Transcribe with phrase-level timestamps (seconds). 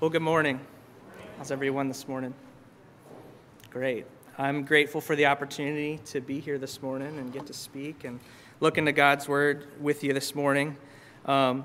[0.00, 0.60] Well, good morning.
[1.38, 2.32] How's everyone this morning?
[3.68, 4.06] Great.
[4.38, 8.20] I'm grateful for the opportunity to be here this morning and get to speak and
[8.60, 10.76] look into God's Word with you this morning.
[11.26, 11.64] Um,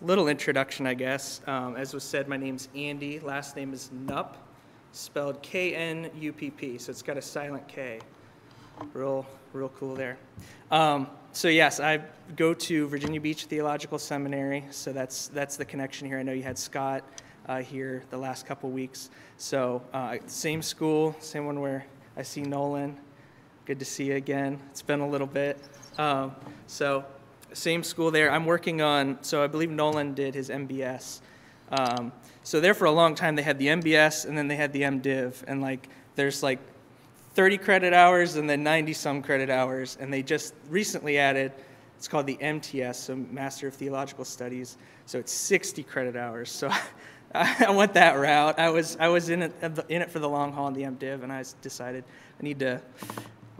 [0.00, 1.42] little introduction, I guess.
[1.46, 3.20] Um, as was said, my name's Andy.
[3.20, 4.36] Last name is Knupp,
[4.92, 8.00] spelled K N U P P, so it's got a silent K.
[8.92, 10.18] Real, real cool there.
[10.70, 12.00] Um, so yes, I
[12.36, 16.18] go to Virginia Beach Theological Seminary, so that's that's the connection here.
[16.18, 17.04] I know you had Scott
[17.46, 22.42] uh, here the last couple weeks, so uh, same school, same one where I see
[22.42, 22.96] Nolan.
[23.64, 24.60] Good to see you again.
[24.70, 25.58] It's been a little bit.
[25.98, 26.34] Um,
[26.66, 27.04] so
[27.52, 28.30] same school there.
[28.30, 29.18] I'm working on.
[29.22, 31.20] So I believe Nolan did his MBS.
[31.70, 34.72] Um, so there for a long time they had the MBS and then they had
[34.72, 36.58] the MDiv, and like there's like
[37.34, 39.96] 30 credit hours and then 90 some credit hours.
[40.00, 41.52] And they just recently added,
[41.96, 44.76] it's called the MTS, so Master of Theological Studies.
[45.06, 46.50] So it's 60 credit hours.
[46.50, 46.70] So
[47.34, 48.58] I went that route.
[48.58, 49.52] I was, I was in, it,
[49.88, 52.04] in it for the long haul in the MDiv, and I decided
[52.40, 52.80] I need to.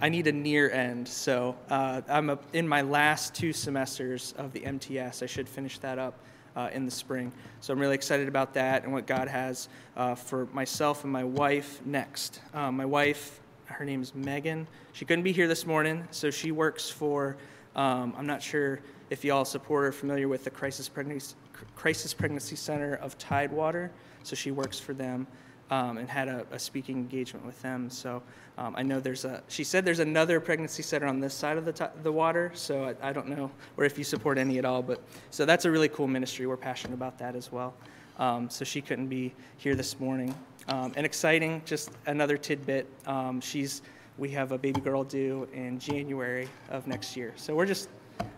[0.01, 4.53] I need a near end, so uh, I'm a, in my last two semesters of
[4.53, 5.23] the MTS.
[5.23, 6.19] I should finish that up
[6.57, 7.33] uh, in the spring.
[7.61, 11.23] So I'm really excited about that and what God has uh, for myself and my
[11.23, 12.41] wife next.
[12.53, 14.67] Uh, my wife her name is Megan.
[14.93, 17.37] She couldn't be here this morning, so she works for,
[17.75, 21.35] um, I'm not sure if y'all support or familiar with the Crisis Pregnancy,
[21.75, 23.91] Crisis Pregnancy Center of Tidewater.
[24.23, 25.27] So she works for them
[25.71, 27.91] um, and had a, a, speaking engagement with them.
[27.91, 28.23] So
[28.59, 31.65] um, I know there's a, she said there's another pregnancy center on this side of
[31.65, 32.51] the, the water.
[32.55, 34.83] So I, I don't know, or if you support any at all.
[34.83, 36.47] But so that's a really cool ministry.
[36.47, 37.75] We're passionate about that as well.
[38.19, 40.35] Um, so she couldn't be here this morning.
[40.69, 42.89] Um, and exciting, just another tidbit.
[43.07, 43.83] Um, she's
[44.17, 47.33] we have a baby girl due in January of next year.
[47.37, 47.89] So we're just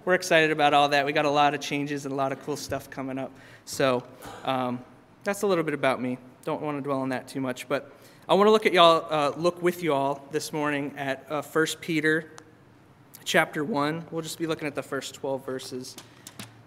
[0.04, 1.04] we're excited about all that.
[1.04, 3.30] We got a lot of changes and a lot of cool stuff coming up.
[3.64, 4.02] So
[4.44, 4.80] um,
[5.24, 6.18] that's a little bit about me.
[6.44, 7.92] Don't want to dwell on that too much, but
[8.28, 11.42] I want to look at y'all, uh, look with you all this morning at uh,
[11.42, 12.30] 1 Peter
[13.24, 14.06] chapter 1.
[14.10, 15.96] We'll just be looking at the first 12 verses.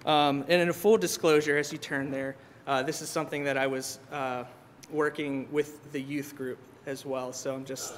[0.06, 2.36] Um, and in a full disclosure, as you turn there,
[2.70, 4.44] uh, this is something that I was uh,
[4.92, 7.34] working with the youth group as well.
[7.34, 7.96] So I'm just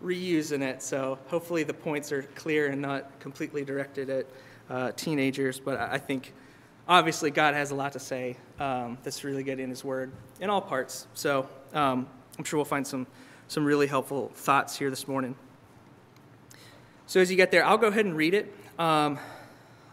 [0.00, 0.80] reusing it.
[0.80, 4.26] So hopefully the points are clear and not completely directed at
[4.70, 5.58] uh, teenagers.
[5.58, 6.32] But I think
[6.86, 10.50] obviously God has a lot to say um, that's really good in His Word in
[10.50, 11.08] all parts.
[11.14, 12.06] So um,
[12.38, 13.08] I'm sure we'll find some
[13.48, 15.34] some really helpful thoughts here this morning.
[17.08, 18.54] So as you get there, I'll go ahead and read it.
[18.78, 19.18] Um,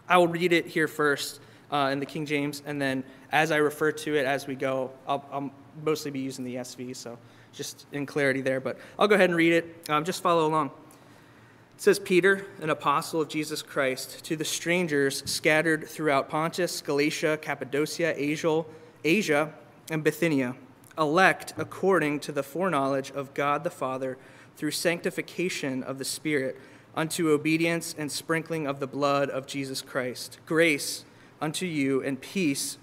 [0.08, 1.40] I will read it here first
[1.72, 3.04] uh, in the King James, and then
[3.34, 5.52] as I refer to it as we go, I'll, I'll
[5.84, 7.18] mostly be using the ESV, so
[7.52, 8.62] just in clarity there.
[8.62, 9.90] But I'll go ahead and read it.
[9.90, 10.68] Um, just follow along.
[10.68, 17.40] It says, Peter, an apostle of Jesus Christ, to the strangers scattered throughout Pontus, Galatia,
[17.42, 18.64] Cappadocia, Asia,
[19.04, 19.52] Asia
[19.90, 20.56] and Bithynia,
[20.96, 24.16] elect according to the foreknowledge of God the Father
[24.56, 26.56] through sanctification of the Spirit,
[26.96, 30.38] unto obedience and sprinkling of the blood of Jesus Christ.
[30.46, 31.04] Grace
[31.42, 32.78] unto you and peace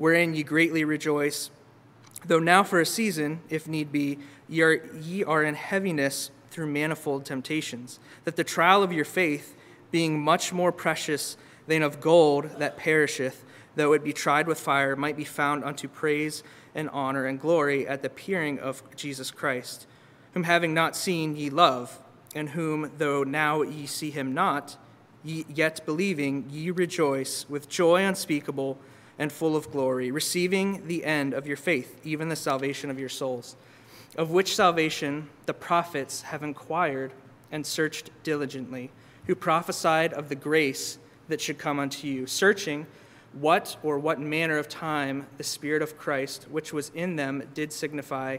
[0.00, 1.50] wherein ye greatly rejoice.
[2.24, 4.18] Though now for a season, if need be,
[4.48, 9.54] ye are, ye are in heaviness through manifold temptations, that the trial of your faith,
[9.90, 13.44] being much more precious than of gold that perisheth,
[13.76, 16.42] though it be tried with fire, might be found unto praise
[16.74, 19.86] and honor and glory at the appearing of Jesus Christ,
[20.32, 21.98] whom having not seen ye love,
[22.34, 24.78] and whom, though now ye see him not,
[25.22, 28.78] ye yet believing, ye rejoice with joy unspeakable
[29.20, 33.10] and full of glory, receiving the end of your faith, even the salvation of your
[33.10, 33.54] souls,
[34.16, 37.12] of which salvation the prophets have inquired
[37.52, 38.90] and searched diligently,
[39.26, 40.96] who prophesied of the grace
[41.28, 42.86] that should come unto you, searching
[43.34, 47.74] what or what manner of time the Spirit of Christ, which was in them, did
[47.74, 48.38] signify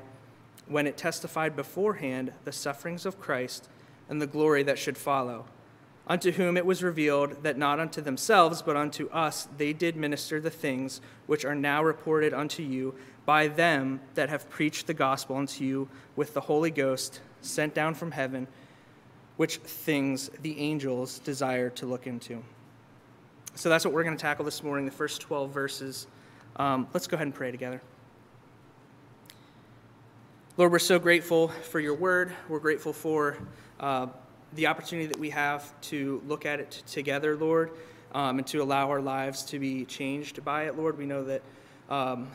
[0.68, 3.70] when it testified beforehand the sufferings of Christ
[4.10, 5.46] and the glory that should follow
[6.08, 10.42] unto whom it was revealed that not unto themselves, but unto us they did minister
[10.42, 12.96] the things which are now reported unto you
[13.26, 17.94] by them that have preached the gospel unto you with the Holy Ghost sent down
[17.94, 18.48] from heaven,
[19.38, 22.44] which things the angels desire to look into.
[23.56, 26.08] So that's what we're going to tackle this morning, the first 12 verses.
[26.56, 27.82] Um, let's go ahead and pray together.
[30.58, 32.34] Lord, we're so grateful for your word.
[32.50, 33.38] We're grateful for
[33.80, 34.08] uh,
[34.54, 37.72] the opportunity that we have to look at it together, Lord,
[38.14, 40.98] um, and to allow our lives to be changed by it, Lord.
[40.98, 41.42] We know that
[41.90, 42.28] um,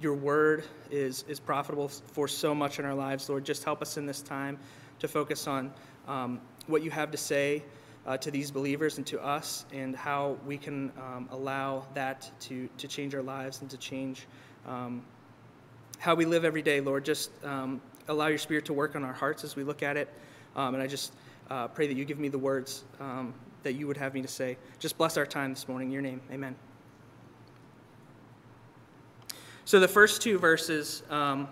[0.00, 3.44] your word is, is profitable for so much in our lives, Lord.
[3.44, 4.58] Just help us in this time
[4.98, 5.72] to focus on
[6.06, 7.62] um, what you have to say
[8.06, 12.68] uh, to these believers and to us, and how we can um, allow that to,
[12.76, 14.26] to change our lives and to change
[14.66, 15.02] um,
[15.98, 17.04] how we live every day, Lord.
[17.04, 20.12] Just um, allow your spirit to work on our hearts as we look at it.
[20.54, 21.14] And I just
[21.50, 24.28] uh, pray that you give me the words um, that you would have me to
[24.28, 24.56] say.
[24.78, 25.88] Just bless our time this morning.
[25.88, 26.54] In your name, amen.
[29.64, 31.48] So the first two verses, um,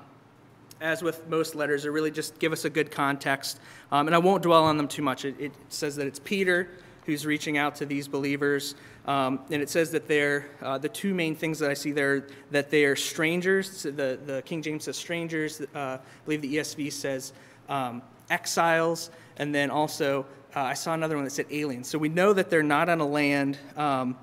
[0.81, 3.61] as with most letters, are really just give us a good context.
[3.93, 5.25] Um, and I won't dwell on them too much.
[5.25, 6.71] It, it, says that it's Peter
[7.07, 8.75] who's reaching out to these believers.
[9.07, 12.27] Um, and it says that they're, uh, the two main things that I see there,
[12.51, 13.85] that they are strangers.
[13.85, 15.61] The, the King James says strangers.
[15.75, 17.33] Uh, I believe the ESV says
[17.69, 19.11] um, exiles.
[19.41, 21.89] And then also, uh, I saw another one that said aliens.
[21.89, 24.19] So we know that they're not on a land um,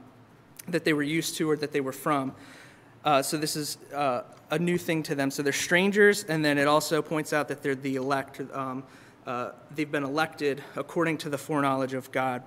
[0.68, 2.36] that they were used to or that they were from.
[3.04, 4.22] Uh, so this is uh,
[4.52, 5.32] a new thing to them.
[5.32, 8.42] So they're strangers, and then it also points out that they're the elect.
[8.54, 8.84] Um,
[9.26, 12.44] uh, they've been elected according to the foreknowledge of God.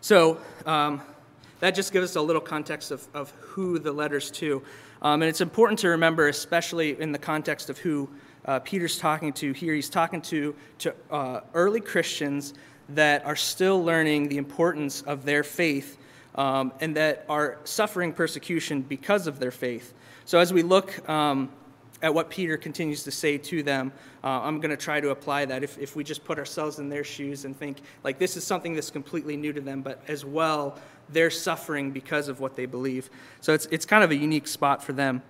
[0.00, 1.02] So um,
[1.58, 4.62] that just gives us a little context of, of who the letters to.
[5.02, 8.08] Um, and it's important to remember, especially in the context of who
[8.44, 9.74] uh, Peter's talking to here.
[9.74, 12.54] He's talking to, to uh, early Christians
[12.90, 15.98] that are still learning the importance of their faith
[16.34, 19.94] um, and that are suffering persecution because of their faith.
[20.24, 21.50] So, as we look um,
[22.00, 23.92] at what Peter continues to say to them,
[24.24, 25.62] uh, I'm going to try to apply that.
[25.62, 28.74] If, if we just put ourselves in their shoes and think, like, this is something
[28.74, 30.78] that's completely new to them, but as well,
[31.10, 33.10] they're suffering because of what they believe.
[33.40, 35.22] So, it's, it's kind of a unique spot for them.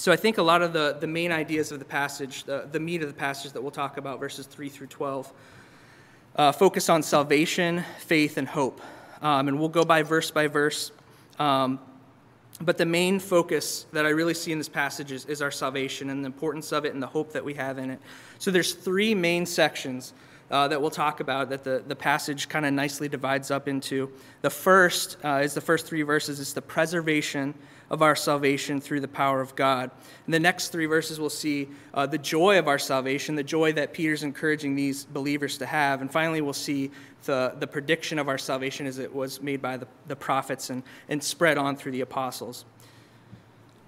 [0.00, 2.78] So, I think a lot of the, the main ideas of the passage, the, the
[2.78, 5.32] meat of the passage that we'll talk about, verses 3 through 12,
[6.36, 8.80] uh, focus on salvation, faith, and hope.
[9.20, 10.92] Um, and we'll go by verse by verse.
[11.40, 11.80] Um,
[12.60, 16.10] but the main focus that I really see in this passage is, is, our salvation
[16.10, 18.00] and the importance of it and the hope that we have in it.
[18.38, 20.12] So there's three main sections
[20.50, 24.10] uh, that we'll talk about that the, the passage kind of nicely divides up into.
[24.42, 26.40] The first uh, is the first three verses.
[26.40, 27.54] It's the preservation
[27.90, 29.90] of our salvation through the power of God.
[30.26, 33.72] In the next three verses, we'll see uh, the joy of our salvation, the joy
[33.72, 36.00] that Peter's encouraging these believers to have.
[36.00, 36.90] And finally, we'll see
[37.24, 40.82] the, the prediction of our salvation as it was made by the, the prophets and,
[41.08, 42.64] and spread on through the apostles.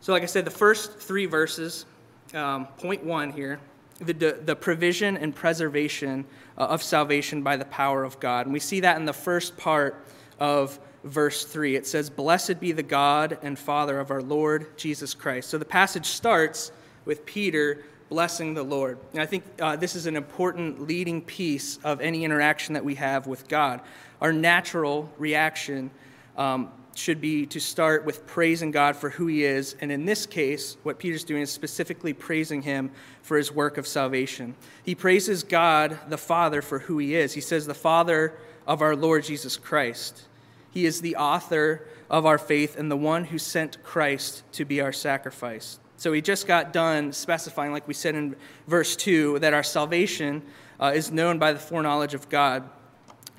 [0.00, 1.84] So, like I said, the first three verses,
[2.32, 3.60] um, point one here,
[4.00, 6.24] the, the provision and preservation
[6.56, 8.46] uh, of salvation by the power of God.
[8.46, 10.04] And we see that in the first part
[10.38, 11.76] of verse 3.
[11.76, 15.50] It says, Blessed be the God and Father of our Lord Jesus Christ.
[15.50, 16.72] So the passage starts
[17.04, 18.98] with Peter blessing the Lord.
[19.12, 22.96] And I think uh, this is an important leading piece of any interaction that we
[22.96, 23.80] have with God.
[24.20, 25.90] Our natural reaction
[26.36, 26.70] um,
[27.00, 29.74] should be to start with praising God for who He is.
[29.80, 32.90] And in this case, what Peter's doing is specifically praising Him
[33.22, 34.54] for His work of salvation.
[34.82, 37.32] He praises God, the Father, for who He is.
[37.32, 38.34] He says, The Father
[38.66, 40.22] of our Lord Jesus Christ.
[40.70, 44.80] He is the author of our faith and the one who sent Christ to be
[44.80, 45.80] our sacrifice.
[45.96, 50.42] So he just got done specifying, like we said in verse 2, that our salvation
[50.78, 52.68] uh, is known by the foreknowledge of God.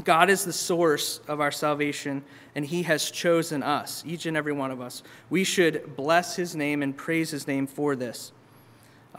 [0.03, 2.23] God is the source of our salvation,
[2.55, 5.03] and he has chosen us, each and every one of us.
[5.29, 8.31] We should bless his name and praise his name for this.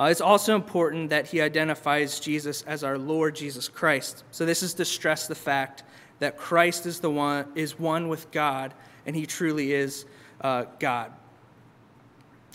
[0.00, 4.24] Uh, it's also important that he identifies Jesus as our Lord Jesus Christ.
[4.30, 5.82] So this is to stress the fact
[6.22, 8.72] that Christ is the one is one with God,
[9.06, 10.06] and He truly is
[10.40, 11.12] uh, God.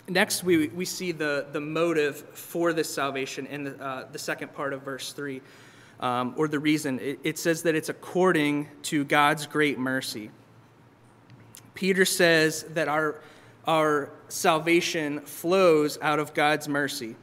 [0.07, 4.53] Next, we, we see the, the motive for this salvation in the, uh, the second
[4.53, 5.41] part of verse 3,
[6.00, 7.00] um, or the reason.
[7.00, 10.32] It, it says that it's according to God's great mercy.
[11.74, 13.22] Peter says that our,
[13.66, 17.16] our salvation flows out of God's mercy.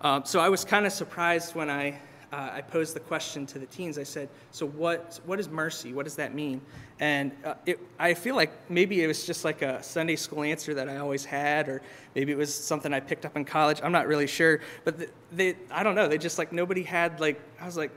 [0.00, 2.00] Um, so I was kind of surprised when I
[2.36, 3.96] uh, I posed the question to the teens.
[3.98, 5.18] I said, "So what?
[5.24, 5.94] What is mercy?
[5.94, 6.60] What does that mean?"
[7.00, 10.74] And uh, it, I feel like maybe it was just like a Sunday school answer
[10.74, 11.80] that I always had, or
[12.14, 13.80] maybe it was something I picked up in college.
[13.82, 16.08] I'm not really sure, but they, they I don't know.
[16.08, 17.90] They just like nobody had like I was like,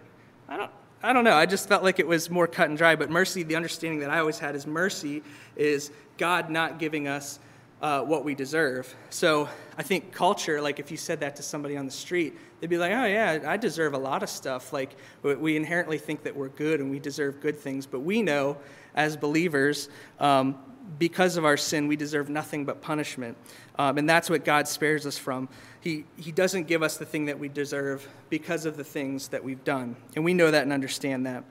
[0.47, 0.71] I don't.
[1.01, 1.35] I don't know.
[1.35, 2.95] I just felt like it was more cut and dry.
[2.95, 5.21] But mercy, the understanding that I always had is mercy
[5.55, 7.39] is God not giving us
[7.81, 8.93] uh, what we deserve.
[9.09, 12.69] So I think culture, like if you said that to somebody on the street, they'd
[12.69, 14.73] be like, oh, yeah, I deserve a lot of stuff.
[14.73, 17.85] Like we inherently think that we're good and we deserve good things.
[17.85, 18.57] But we know
[18.95, 20.57] as believers um,
[20.97, 23.37] because of our sin, we deserve nothing but punishment.
[23.77, 25.47] Um, and that's what God spares us from.
[25.79, 29.43] He, he doesn't give us the thing that we deserve because of the things that
[29.43, 29.95] we've done.
[30.15, 31.45] And we know that and understand that.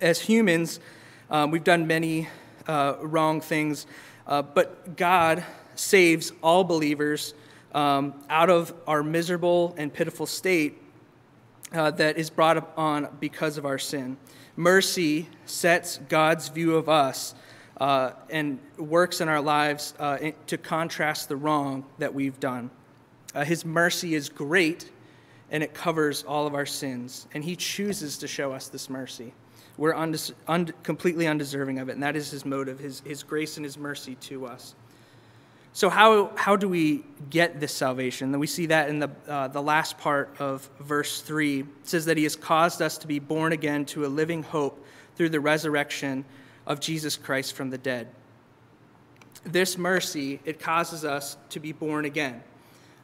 [0.00, 0.80] As humans,
[1.30, 2.28] um, we've done many
[2.66, 3.86] uh, wrong things,
[4.30, 5.44] uh, but God
[5.74, 7.34] saves all believers
[7.74, 10.80] um, out of our miserable and pitiful state
[11.72, 14.16] uh, that is brought on because of our sin.
[14.56, 17.34] Mercy sets God's view of us
[17.78, 22.70] uh, and works in our lives uh, to contrast the wrong that we've done.
[23.34, 24.90] Uh, his mercy is great
[25.50, 29.34] and it covers all of our sins, and He chooses to show us this mercy.
[29.80, 33.56] We're undes- un- completely undeserving of it, and that is His motive, His, his grace
[33.56, 34.74] and His mercy to us.
[35.72, 38.38] So, how, how do we get this salvation?
[38.38, 41.60] We see that in the, uh, the last part of verse 3.
[41.60, 44.84] It says that He has caused us to be born again to a living hope
[45.16, 46.26] through the resurrection
[46.66, 48.08] of Jesus Christ from the dead.
[49.44, 52.42] This mercy, it causes us to be born again.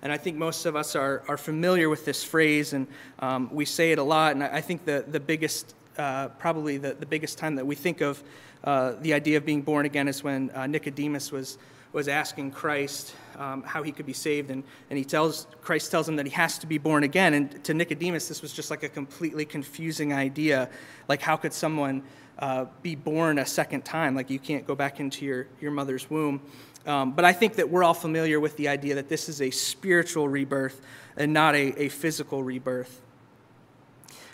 [0.03, 2.87] And I think most of us are, are familiar with this phrase, and
[3.19, 4.33] um, we say it a lot.
[4.33, 8.01] And I think the, the biggest, uh, probably the, the biggest time that we think
[8.01, 8.23] of
[8.65, 11.59] uh, the idea of being born again is when uh, Nicodemus was
[11.93, 16.07] was asking Christ um, how he could be saved, and, and he tells Christ tells
[16.07, 17.33] him that he has to be born again.
[17.33, 20.69] And to Nicodemus, this was just like a completely confusing idea.
[21.09, 22.03] Like, how could someone
[22.39, 24.15] uh, be born a second time?
[24.15, 26.43] Like, you can't go back into your, your mother's womb.
[26.85, 29.51] Um, but I think that we're all familiar with the idea that this is a
[29.51, 30.83] spiritual rebirth
[31.17, 33.01] and not a, a physical rebirth.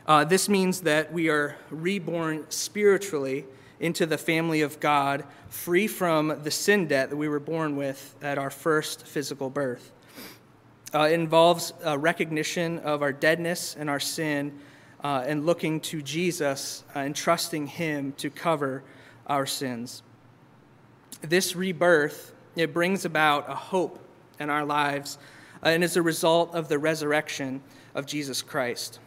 [0.06, 3.44] Uh, this means that we are reborn spiritually
[3.78, 8.14] into the family of God, free from the sin debt that we were born with
[8.22, 9.92] at our first physical birth.
[10.94, 14.58] Uh, it involves a recognition of our deadness and our sin
[15.02, 18.82] uh, and looking to Jesus uh, and trusting Him to cover
[19.26, 20.02] our sins.
[21.20, 23.98] This rebirth, it brings about a hope
[24.38, 25.18] in our lives
[25.62, 27.62] uh, and is a result of the resurrection
[27.94, 28.98] of Jesus Christ.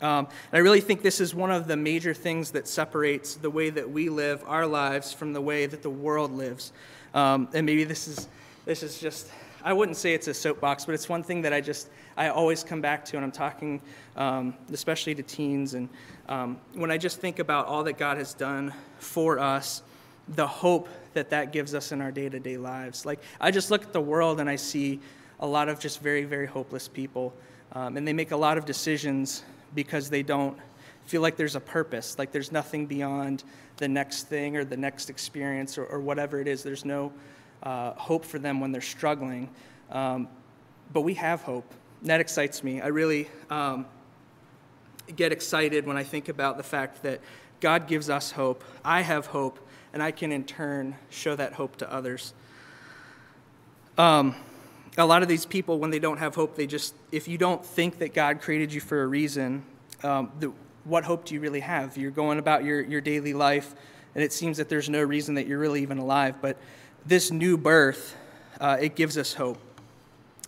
[0.00, 3.50] Um, and I really think this is one of the major things that separates the
[3.50, 6.72] way that we live our lives from the way that the world lives.
[7.14, 8.28] Um, and maybe this is,
[8.64, 9.28] this is just,
[9.64, 12.62] I wouldn't say it's a soapbox, but it's one thing that I just, I always
[12.62, 13.80] come back to, and I'm talking
[14.16, 15.74] um, especially to teens.
[15.74, 15.88] And
[16.28, 19.82] um, when I just think about all that God has done for us,
[20.28, 23.04] the hope that that gives us in our day to day lives.
[23.04, 25.00] Like, I just look at the world and I see
[25.40, 27.32] a lot of just very, very hopeless people.
[27.72, 29.42] Um, and they make a lot of decisions
[29.74, 30.58] because they don't
[31.06, 33.44] feel like there's a purpose, like there's nothing beyond
[33.78, 36.62] the next thing or the next experience or, or whatever it is.
[36.62, 37.12] There's no
[37.62, 39.48] uh, hope for them when they're struggling.
[39.90, 40.28] Um,
[40.92, 41.72] but we have hope.
[42.00, 42.80] And that excites me.
[42.80, 43.86] I really um,
[45.16, 47.20] get excited when I think about the fact that
[47.60, 48.62] God gives us hope.
[48.84, 49.58] I have hope,
[49.92, 52.34] and I can in turn show that hope to others.
[53.96, 54.36] Um,
[54.98, 57.64] a lot of these people, when they don't have hope, they just, if you don't
[57.64, 59.64] think that God created you for a reason,
[60.02, 60.52] um, the,
[60.84, 61.96] what hope do you really have?
[61.96, 63.74] You're going about your, your daily life,
[64.14, 66.36] and it seems that there's no reason that you're really even alive.
[66.42, 66.56] But
[67.06, 68.16] this new birth,
[68.60, 69.58] uh, it gives us hope.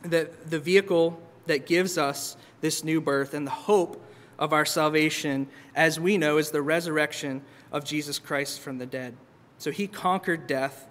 [0.03, 4.03] That the vehicle that gives us this new birth and the hope
[4.39, 9.15] of our salvation, as we know, is the resurrection of Jesus Christ from the dead.
[9.59, 10.89] So he conquered death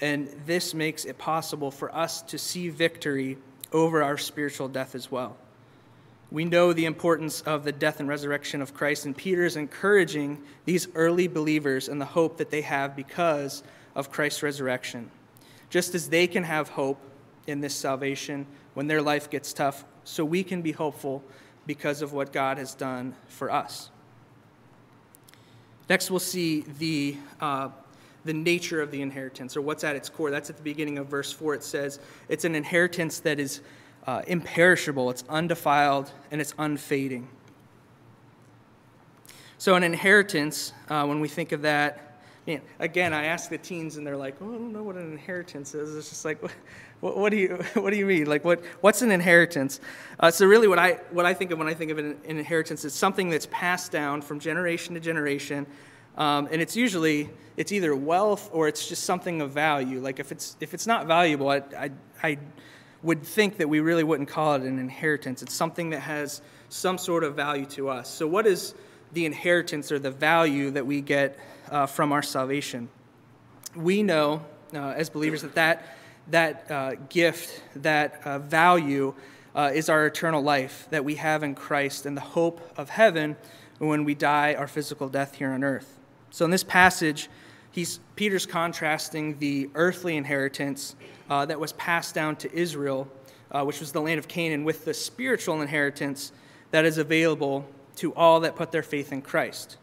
[0.00, 3.38] and this makes it possible for us to see victory
[3.72, 5.36] over our spiritual death as well.
[6.30, 10.42] We know the importance of the death and resurrection of Christ, and Peter is encouraging
[10.66, 13.62] these early believers and the hope that they have because
[13.94, 15.10] of Christ's resurrection.
[15.70, 17.00] Just as they can have hope
[17.46, 21.22] in this salvation when their life gets tough, so we can be hopeful
[21.66, 23.90] because of what God has done for us.
[25.88, 27.70] Next, we'll see the uh,
[28.28, 30.30] the nature of the inheritance or what's at its core.
[30.30, 31.54] That's at the beginning of verse 4.
[31.54, 33.62] It says it's an inheritance that is
[34.06, 37.26] uh, imperishable, it's undefiled, and it's unfading.
[39.56, 43.96] So, an inheritance, uh, when we think of that, man, again, I ask the teens
[43.96, 45.96] and they're like, oh, I don't know what an inheritance is.
[45.96, 46.42] It's just like,
[47.00, 48.26] what, what do, you, what do you mean?
[48.26, 49.80] Like, what, what's an inheritance?
[50.20, 52.38] Uh, so, really, what I, what I think of when I think of an, an
[52.38, 55.66] inheritance is something that's passed down from generation to generation
[56.18, 60.00] um, and it's usually it's either wealth or it's just something of value.
[60.00, 61.90] Like if it's if it's not valuable, I, I,
[62.22, 62.38] I
[63.02, 65.42] would think that we really wouldn't call it an inheritance.
[65.42, 68.08] It's something that has some sort of value to us.
[68.10, 68.74] So what is
[69.12, 71.38] the inheritance or the value that we get
[71.70, 72.88] uh, from our salvation?
[73.74, 74.44] We know
[74.74, 75.96] uh, as believers that that,
[76.28, 79.14] that uh, gift, that uh, value,
[79.54, 83.36] uh, is our eternal life that we have in Christ and the hope of heaven
[83.78, 85.97] when we die our physical death here on earth.
[86.30, 87.28] So, in this passage,
[87.70, 90.96] He's, Peter's contrasting the earthly inheritance
[91.30, 93.08] uh, that was passed down to Israel,
[93.52, 96.32] uh, which was the land of Canaan, with the spiritual inheritance
[96.70, 99.76] that is available to all that put their faith in Christ.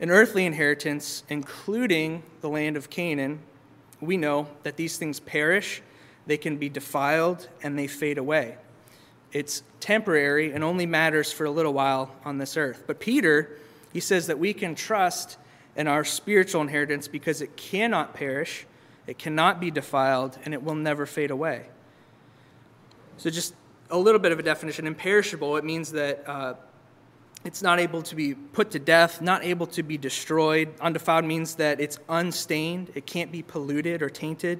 [0.00, 3.40] An earthly inheritance, including the land of Canaan,
[4.00, 5.82] we know that these things perish,
[6.26, 8.56] they can be defiled, and they fade away.
[9.32, 12.84] It's temporary and only matters for a little while on this earth.
[12.86, 13.58] But Peter,
[13.94, 15.38] he says that we can trust
[15.76, 18.66] in our spiritual inheritance because it cannot perish,
[19.06, 21.66] it cannot be defiled, and it will never fade away.
[23.16, 23.54] So, just
[23.90, 26.54] a little bit of a definition imperishable, it means that uh,
[27.44, 30.74] it's not able to be put to death, not able to be destroyed.
[30.80, 34.58] Undefiled means that it's unstained, it can't be polluted or tainted.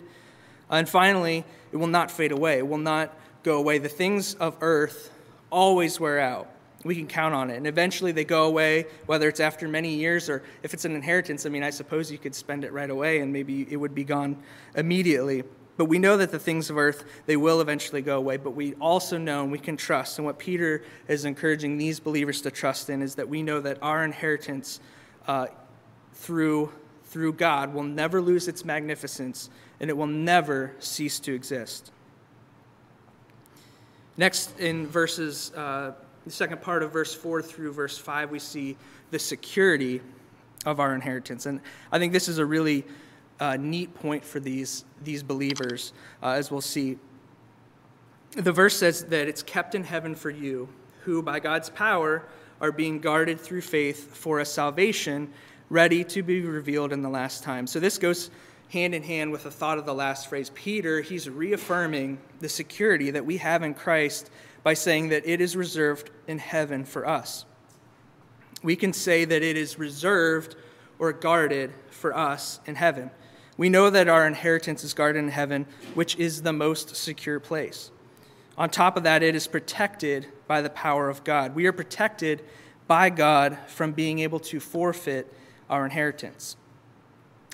[0.71, 3.13] And finally, it will not fade away, it will not
[3.43, 3.79] go away.
[3.79, 5.11] The things of earth
[5.51, 6.54] always wear out.
[6.85, 7.57] We can count on it.
[7.57, 11.47] And eventually they go away, whether it's after many years or if it's an inheritance.
[11.47, 14.05] I mean, I suppose you could spend it right away and maybe it would be
[14.05, 14.37] gone
[14.77, 15.45] immediately.
[15.77, 18.37] But we know that the things of earth, they will eventually go away.
[18.37, 20.19] But we also know and we can trust.
[20.19, 23.79] And what Peter is encouraging these believers to trust in is that we know that
[23.83, 24.81] our inheritance
[25.27, 25.47] uh,
[26.13, 26.71] through,
[27.05, 29.49] through God will never lose its magnificence
[29.81, 31.91] and it will never cease to exist.
[34.17, 35.93] Next, in verses, uh,
[36.25, 38.77] the second part of verse 4 through verse 5, we see
[39.11, 40.01] the security
[40.65, 41.47] of our inheritance.
[41.47, 41.61] And
[41.93, 42.85] I think this is a really
[43.41, 46.99] uh, neat point for these, these believers, uh, as we'll see.
[48.33, 50.69] The verse says that it's kept in heaven for you,
[51.03, 52.25] who by God's power
[52.61, 55.31] are being guarded through faith for a salvation
[55.69, 57.67] ready to be revealed in the last time.
[57.67, 58.31] So this goes
[58.71, 60.51] hand in hand with the thought of the last phrase.
[60.55, 64.31] Peter, he's reaffirming the security that we have in Christ
[64.65, 67.45] by saying that it is reserved in heaven for us.
[68.65, 70.57] We can say that it is reserved
[70.99, 73.11] or guarded for us in heaven.
[73.57, 77.93] We know that our inheritance is guarded in heaven, which is the most secure place.
[78.57, 81.55] On top of that, it is protected by the power of God.
[81.55, 82.43] We are protected
[82.87, 85.33] by God from being able to forfeit
[85.69, 86.57] our inheritance.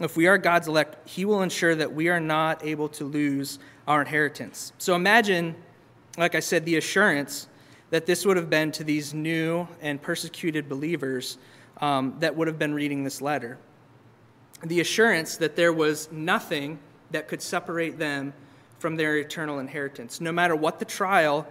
[0.01, 3.59] If we are God's elect, He will ensure that we are not able to lose
[3.87, 4.73] our inheritance.
[4.79, 5.57] So imagine,
[6.21, 7.49] like I said, the assurance
[7.91, 11.39] that this would have been to these new and persecuted believers
[11.81, 13.59] um, that would have been reading this letter
[14.63, 16.79] the assurance that there was nothing
[17.11, 18.33] that could separate them
[18.79, 20.21] from their eternal inheritance.
[20.21, 21.47] No matter what the trial,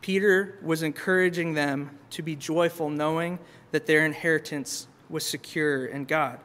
[0.00, 3.38] Peter was encouraging them to be joyful, knowing
[3.70, 6.40] that their inheritance was secure in God.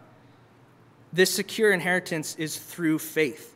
[1.11, 3.52] This secure inheritance is through faith.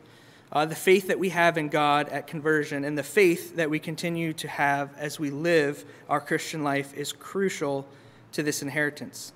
[0.50, 3.78] Uh, the faith that we have in God at conversion and the faith that we
[3.78, 7.86] continue to have as we live our Christian life is crucial
[8.32, 9.32] to this inheritance.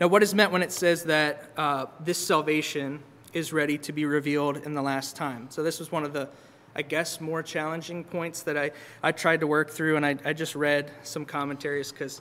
[0.00, 3.00] Now, what is meant when it says that uh, this salvation
[3.32, 5.48] is ready to be revealed in the last time?
[5.50, 6.28] So, this was one of the,
[6.74, 10.32] I guess, more challenging points that I, I tried to work through, and I, I
[10.32, 12.20] just read some commentaries because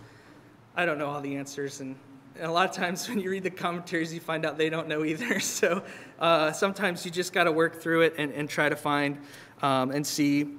[0.76, 1.82] I don't know all the answers.
[1.82, 1.96] And,
[2.36, 4.88] and, a lot of times when you read the commentaries, you find out they don't
[4.88, 5.39] know either.
[5.39, 5.84] So,
[6.20, 9.17] uh, sometimes you just got to work through it and, and try to find
[9.62, 10.50] um, and see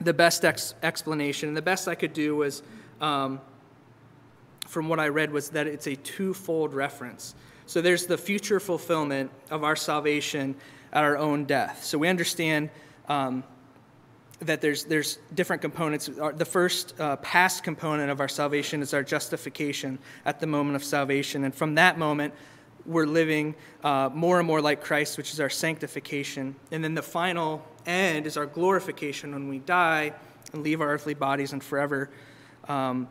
[0.00, 1.48] the best ex- explanation.
[1.48, 2.62] And the best I could do was.
[3.00, 3.40] Um,
[4.70, 7.34] from what I read was that it's a twofold reference.
[7.66, 10.54] So there's the future fulfillment of our salvation
[10.92, 11.84] at our own death.
[11.84, 12.70] So we understand
[13.08, 13.42] um,
[14.40, 16.08] that there's, there's different components.
[16.34, 20.84] The first uh, past component of our salvation is our justification at the moment of
[20.84, 21.44] salvation.
[21.44, 22.34] And from that moment,
[22.86, 26.56] we're living uh, more and more like Christ, which is our sanctification.
[26.70, 30.14] And then the final end is our glorification when we die
[30.52, 32.10] and leave our earthly bodies and forever
[32.68, 33.08] um,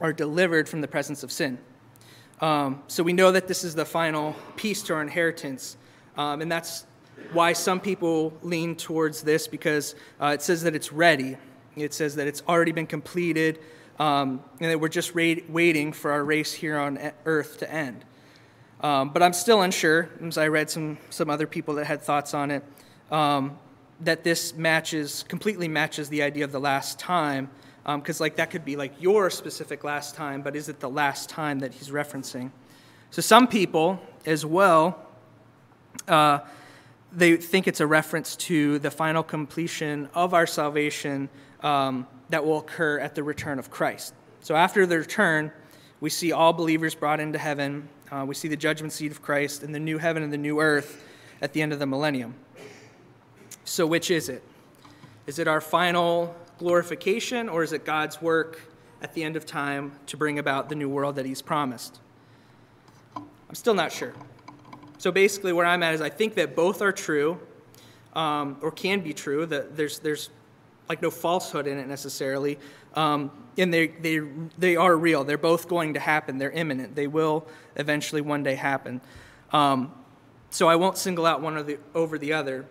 [0.00, 1.58] are delivered from the presence of sin.
[2.40, 5.76] Um, so we know that this is the final piece to our inheritance.
[6.16, 6.86] Um, and that's
[7.32, 11.36] why some people lean towards this because uh, it says that it's ready.
[11.76, 13.60] It says that it's already been completed
[13.98, 18.04] um, and that we're just ra- waiting for our race here on earth to end.
[18.80, 22.32] Um, but I'm still unsure, as I read some, some other people that had thoughts
[22.32, 22.64] on it,
[23.10, 23.58] um,
[24.00, 27.50] that this matches, completely matches the idea of the last time
[27.84, 30.90] because um, like that could be like your specific last time, but is it the
[30.90, 32.50] last time that he's referencing?
[33.10, 35.06] So some people as well,
[36.06, 36.40] uh,
[37.12, 41.28] they think it's a reference to the final completion of our salvation
[41.62, 44.14] um, that will occur at the return of Christ.
[44.40, 45.50] So after the return,
[46.00, 47.88] we see all believers brought into heaven.
[48.10, 50.60] Uh, we see the judgment seat of Christ and the new heaven and the new
[50.60, 51.02] earth
[51.40, 52.34] at the end of the millennium.
[53.64, 54.42] So which is it?
[55.26, 58.60] Is it our final glorification, or is it God's work
[59.02, 62.00] at the end of time to bring about the new world that He's promised?
[63.14, 64.14] I'm still not sure.
[64.98, 67.40] So basically, where I'm at is I think that both are true,
[68.14, 69.46] um, or can be true.
[69.46, 70.30] That there's there's
[70.88, 72.58] like no falsehood in it necessarily,
[72.94, 74.20] um, and they they
[74.58, 75.22] they are real.
[75.22, 76.38] They're both going to happen.
[76.38, 76.96] They're imminent.
[76.96, 79.00] They will eventually one day happen.
[79.52, 79.92] Um,
[80.50, 82.66] so I won't single out one the, over the other.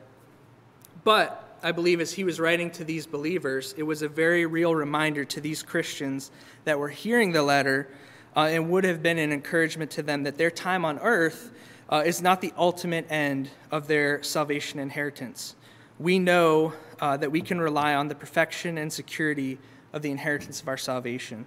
[1.04, 4.76] But I believe as he was writing to these believers, it was a very real
[4.76, 6.32] reminder to these Christians
[6.66, 7.88] that were hearing the letter
[8.36, 11.52] uh, and would have been an encouragement to them that their time on earth
[11.90, 15.56] uh, is not the ultimate end of their salvation inheritance.
[16.00, 19.58] We know uh, that we can rely on the perfection and security
[19.94, 21.46] of the inheritance of our salvation.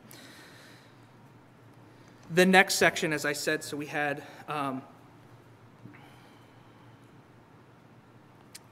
[2.33, 4.83] The next section, as I said, so we had um,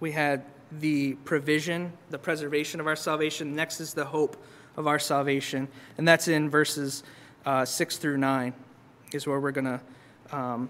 [0.00, 3.57] we had the provision, the preservation of our salvation.
[3.57, 4.37] Next is the hope
[4.76, 7.02] of our salvation, and that's in verses
[7.46, 8.54] uh, six through nine,
[9.12, 9.81] is where we're going to
[10.37, 10.68] um,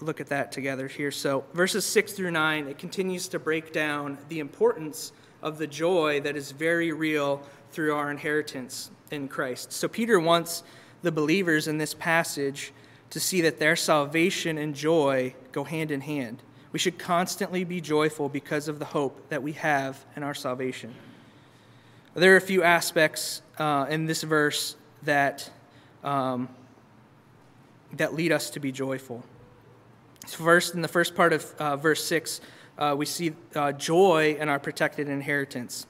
[0.00, 1.10] look at that together here.
[1.10, 6.20] So, verses 6 through 9, it continues to break down the importance of the joy
[6.20, 9.72] that is very real through our inheritance in Christ.
[9.72, 10.62] So, Peter wants
[11.02, 12.72] the believers in this passage
[13.10, 16.42] to see that their salvation and joy go hand in hand.
[16.72, 20.94] We should constantly be joyful because of the hope that we have in our salvation.
[22.14, 25.50] There are a few aspects uh, in this verse that,
[26.04, 26.48] um,
[27.92, 29.24] that lead us to be joyful.
[30.26, 32.40] First, in the first part of uh, verse 6,
[32.78, 35.86] uh, we see uh, joy in our protected inheritance.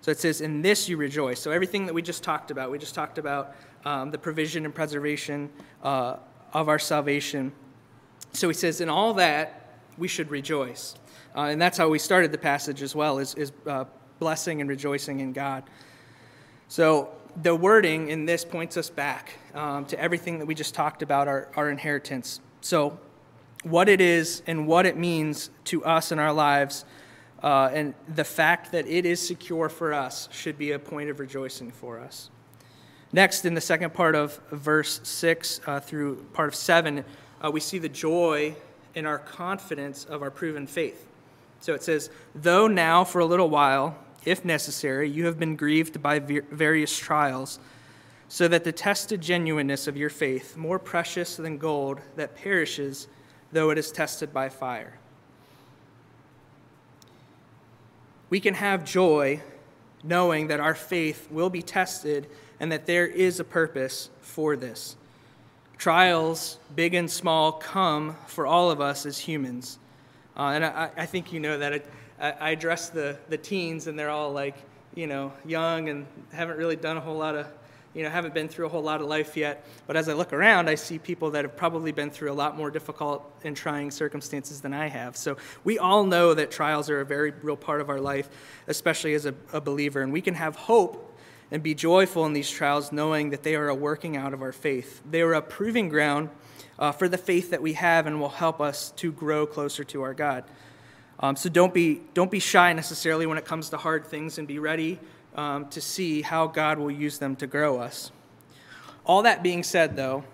[0.00, 1.40] So it says, In this you rejoice.
[1.40, 4.74] So everything that we just talked about, we just talked about um, the provision and
[4.74, 5.50] preservation
[5.82, 6.16] uh,
[6.52, 7.52] of our salvation.
[8.32, 10.94] So he says, In all that, we should rejoice.
[11.36, 13.84] Uh, and that's how we started the passage as well, is, is uh,
[14.18, 15.64] blessing and rejoicing in God.
[16.68, 17.10] So
[17.42, 21.28] the wording in this points us back um, to everything that we just talked about,
[21.28, 22.40] our, our inheritance.
[22.60, 22.98] So
[23.62, 26.84] what it is and what it means to us in our lives,
[27.42, 31.18] uh, and the fact that it is secure for us should be a point of
[31.18, 32.30] rejoicing for us.
[33.12, 37.04] Next, in the second part of verse 6 uh, through part of 7,
[37.44, 38.54] uh, we see the joy
[38.94, 41.06] in our confidence of our proven faith.
[41.60, 46.02] So it says, Though now for a little while, if necessary, you have been grieved
[46.02, 47.58] by various trials,
[48.28, 53.08] so that the tested genuineness of your faith, more precious than gold that perishes,
[53.52, 54.98] though it is tested by fire.
[58.30, 59.42] We can have joy
[60.02, 62.26] knowing that our faith will be tested
[62.58, 64.96] and that there is a purpose for this.
[65.76, 69.78] Trials, big and small, come for all of us as humans.
[70.36, 71.84] Uh, and I, I, think you know that.
[72.20, 74.54] I, I address the, the teens, and they're all like,
[74.94, 77.46] you know, young and haven't really done a whole lot of
[77.94, 79.66] you know, haven't been through a whole lot of life yet.
[79.86, 82.56] But as I look around, I see people that have probably been through a lot
[82.56, 85.16] more difficult and trying circumstances than I have.
[85.16, 88.30] So we all know that trials are a very real part of our life,
[88.66, 90.00] especially as a, a believer.
[90.00, 91.10] And we can have hope
[91.50, 94.52] and be joyful in these trials, knowing that they are a working out of our
[94.52, 95.02] faith.
[95.08, 96.30] They are a proving ground
[96.78, 100.02] uh, for the faith that we have and will help us to grow closer to
[100.02, 100.44] our God.
[101.20, 104.48] Um, so don't be, don't be shy necessarily when it comes to hard things and
[104.48, 104.98] be ready
[105.34, 108.10] um, to see how God will use them to grow us.
[109.04, 110.24] All that being said, though,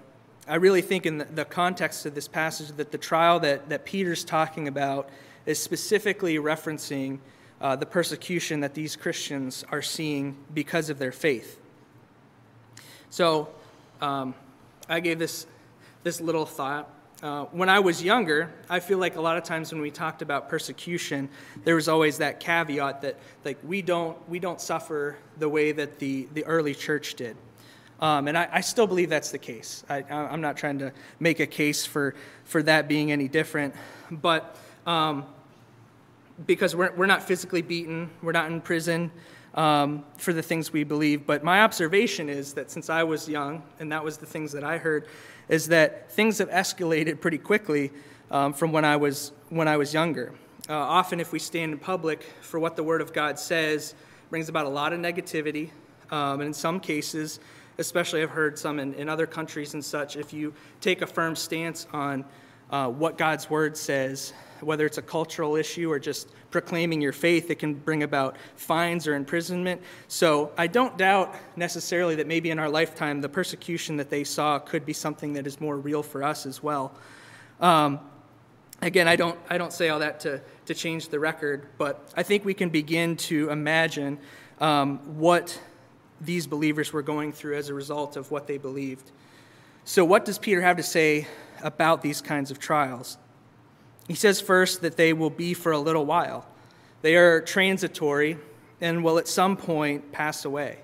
[0.47, 4.25] I really think in the, context of this passage that the trial that, that Peter's
[4.25, 5.11] talking about
[5.47, 7.19] is specifically referencing
[7.61, 11.61] uh, the persecution that these Christians are seeing because of their faith.
[13.11, 13.49] So
[14.01, 14.35] um,
[14.89, 15.47] I gave this,
[16.03, 16.89] this little thought
[17.21, 20.23] uh, when I was younger, I feel like a lot of times when we talked
[20.23, 21.29] about persecution,
[21.65, 25.99] there was always that caveat that like we don't we don't suffer the way that
[25.99, 27.37] the the early church did,
[28.01, 29.83] um, and I, I, still believe that's the case.
[29.89, 33.75] I, am not trying to make a case for for that being any different,
[34.13, 35.27] but um,
[36.47, 39.11] because we're we're not physically beaten, we're not in prison.
[39.55, 41.27] Um, for the things we believe.
[41.27, 44.63] But my observation is that since I was young, and that was the things that
[44.63, 45.09] I heard,
[45.49, 47.91] is that things have escalated pretty quickly
[48.31, 50.33] um, from when I was when I was younger.
[50.69, 53.95] Uh, often, if we stand in public for what the Word of God says,
[54.29, 55.71] brings about a lot of negativity,
[56.11, 57.41] um, and in some cases,
[57.79, 61.35] especially I've heard some in, in, other countries and such, if you take a firm
[61.35, 62.25] stance on
[62.71, 67.51] uh, what God's Word says, whether it's a cultural issue or just proclaiming your faith,
[67.51, 69.83] it can bring about fines or imprisonment.
[70.09, 74.59] So I don't doubt necessarily that maybe in our lifetime the persecution that they saw
[74.59, 76.93] could be something that is more real for us as well.
[77.61, 78.01] Um,
[78.81, 82.23] again, I don't, I don't say all that to, to change the record, but I
[82.23, 84.19] think we can begin to imagine
[84.61, 85.61] um, what
[86.21, 89.11] these believers were going through as a result of what they believed.
[89.85, 91.29] So, what does Peter have to say
[91.63, 93.19] about these kinds of trials.
[94.09, 96.47] He says first that they will be for a little while.
[97.03, 98.39] They are transitory
[98.81, 100.79] and will at some point pass away.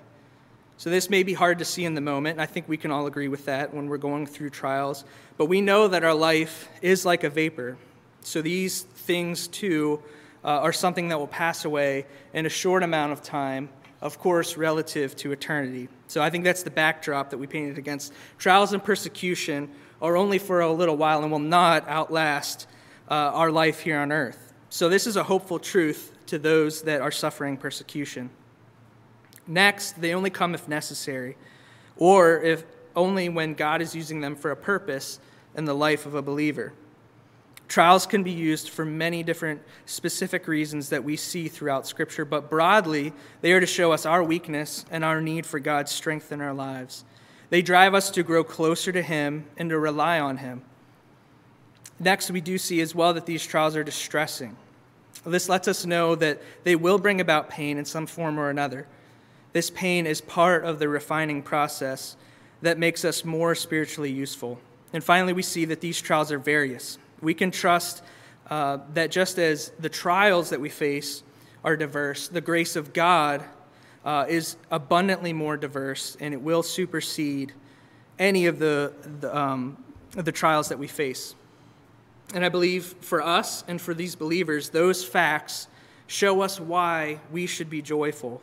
[0.77, 2.39] So, this may be hard to see in the moment.
[2.39, 5.05] I think we can all agree with that when we're going through trials.
[5.37, 7.77] But we know that our life is like a vapor.
[8.21, 10.03] So, these things too
[10.43, 13.69] uh, are something that will pass away in a short amount of time,
[14.01, 15.87] of course, relative to eternity.
[16.07, 18.11] So, I think that's the backdrop that we painted against.
[18.37, 22.67] Trials and persecution are only for a little while and will not outlast
[23.09, 24.53] uh, our life here on earth.
[24.69, 28.29] So, this is a hopeful truth to those that are suffering persecution.
[29.47, 31.37] Next, they only come if necessary,
[31.97, 32.63] or if
[32.95, 35.19] only when God is using them for a purpose
[35.55, 36.73] in the life of a believer.
[37.67, 42.49] Trials can be used for many different specific reasons that we see throughout Scripture, but
[42.49, 46.41] broadly, they are to show us our weakness and our need for God's strength in
[46.41, 47.03] our lives.
[47.49, 50.61] They drive us to grow closer to Him and to rely on Him.
[51.99, 54.57] Next, we do see as well that these trials are distressing.
[55.25, 58.85] This lets us know that they will bring about pain in some form or another.
[59.53, 62.17] This pain is part of the refining process
[62.61, 64.59] that makes us more spiritually useful.
[64.93, 66.97] And finally, we see that these trials are various.
[67.21, 68.03] We can trust
[68.49, 71.23] uh, that just as the trials that we face
[71.63, 73.43] are diverse, the grace of God
[74.03, 77.53] uh, is abundantly more diverse and it will supersede
[78.19, 81.33] any of the, the, um, the trials that we face.
[82.33, 85.67] And I believe for us and for these believers, those facts
[86.07, 88.41] show us why we should be joyful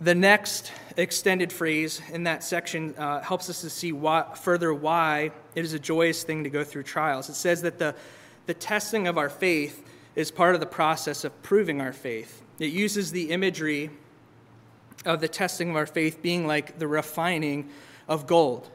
[0.00, 5.32] the next extended phrase in that section uh, helps us to see why, further why
[5.54, 7.28] it is a joyous thing to go through trials.
[7.28, 7.94] It says that the,
[8.46, 9.84] the testing of our faith
[10.14, 12.42] is part of the process of proving our faith.
[12.60, 13.90] It uses the imagery
[15.04, 17.68] of the testing of our faith being like the refining
[18.06, 18.70] of gold.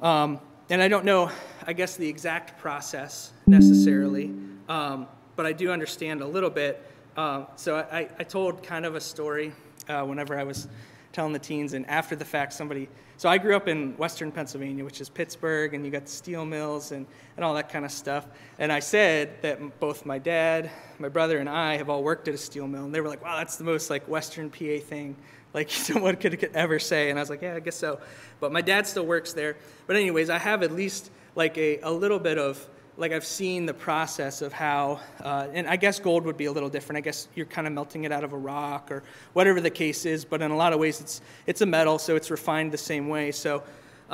[0.00, 1.30] Um, and I don't know,
[1.66, 4.32] I guess, the exact process necessarily,
[4.68, 6.82] um, but I do understand a little bit.
[7.16, 9.52] Uh, so I, I told kind of a story
[9.88, 10.68] uh, whenever I was
[11.12, 12.88] telling the teens, and after the fact, somebody.
[13.18, 16.44] So I grew up in Western Pennsylvania, which is Pittsburgh, and you got the steel
[16.44, 18.26] mills and, and all that kind of stuff.
[18.58, 22.34] And I said that both my dad, my brother, and I have all worked at
[22.34, 25.14] a steel mill, and they were like, "Wow, that's the most like Western PA thing
[25.54, 28.00] like someone could, could ever say." And I was like, "Yeah, I guess so."
[28.40, 29.56] But my dad still works there.
[29.86, 33.66] But anyways, I have at least like a, a little bit of like I've seen
[33.66, 36.98] the process of how, uh, and I guess gold would be a little different.
[36.98, 40.04] I guess you're kind of melting it out of a rock or whatever the case
[40.04, 40.24] is.
[40.24, 43.08] But in a lot of ways, it's it's a metal, so it's refined the same
[43.08, 43.32] way.
[43.32, 43.62] So,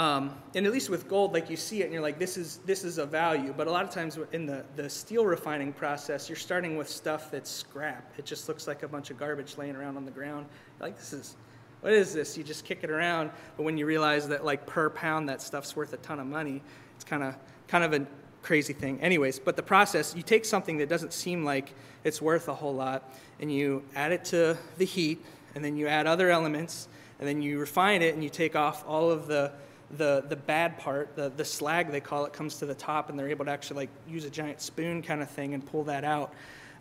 [0.00, 2.60] um, and at least with gold, like you see it, and you're like, this is
[2.64, 3.52] this is a value.
[3.54, 7.30] But a lot of times in the the steel refining process, you're starting with stuff
[7.30, 8.10] that's scrap.
[8.16, 10.46] It just looks like a bunch of garbage laying around on the ground.
[10.78, 11.36] You're like this is.
[11.82, 12.36] What is this?
[12.36, 15.74] You just kick it around, but when you realize that, like per pound, that stuff's
[15.74, 16.62] worth a ton of money,
[16.94, 17.34] it's kind of
[17.68, 18.06] kind of a
[18.42, 19.00] crazy thing.
[19.02, 22.74] Anyways, but the process, you take something that doesn't seem like it's worth a whole
[22.74, 27.28] lot, and you add it to the heat, and then you add other elements, and
[27.28, 29.50] then you refine it, and you take off all of the
[29.96, 33.18] the, the bad part, the, the slag they call it, comes to the top, and
[33.18, 36.04] they're able to actually like use a giant spoon kind of thing and pull that
[36.04, 36.32] out.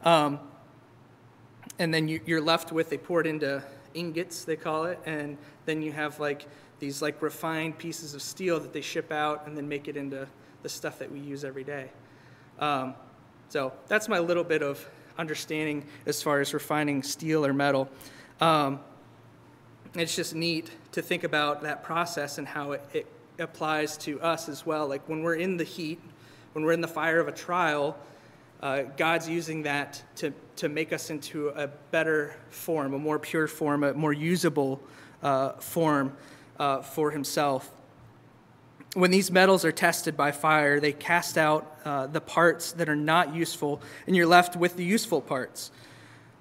[0.04, 0.40] Um,
[1.78, 5.38] and then you, you're left with, they pour it into ingots, they call it, and
[5.66, 6.46] then you have like
[6.80, 10.28] these like refined pieces of steel that they ship out and then make it into
[10.62, 11.90] the stuff that we use every day.
[12.60, 12.94] Um,
[13.50, 17.90] so that's my little bit of understanding as far as refining steel or metal.
[18.40, 18.80] Um,
[19.96, 23.08] it's just neat to think about that process and how it, it
[23.40, 24.88] applies to us as well.
[24.88, 26.00] Like when we're in the heat,
[26.54, 27.98] when we're in the fire of a trial,
[28.62, 33.48] uh, God's using that to, to make us into a better form, a more pure
[33.48, 34.82] form, a more usable
[35.24, 36.16] uh, form
[36.60, 37.72] uh, for Himself
[38.96, 42.96] when these metals are tested by fire, they cast out uh, the parts that are
[42.96, 45.72] not useful, and you're left with the useful parts.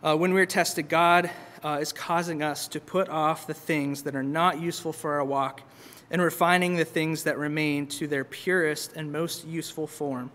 [0.02, 1.30] Uh, when we're tested, God
[1.64, 5.24] uh, is causing us to put off the things that are not useful for our
[5.24, 5.62] walk
[6.10, 10.30] and refining the things that remain to their purest and most useful form.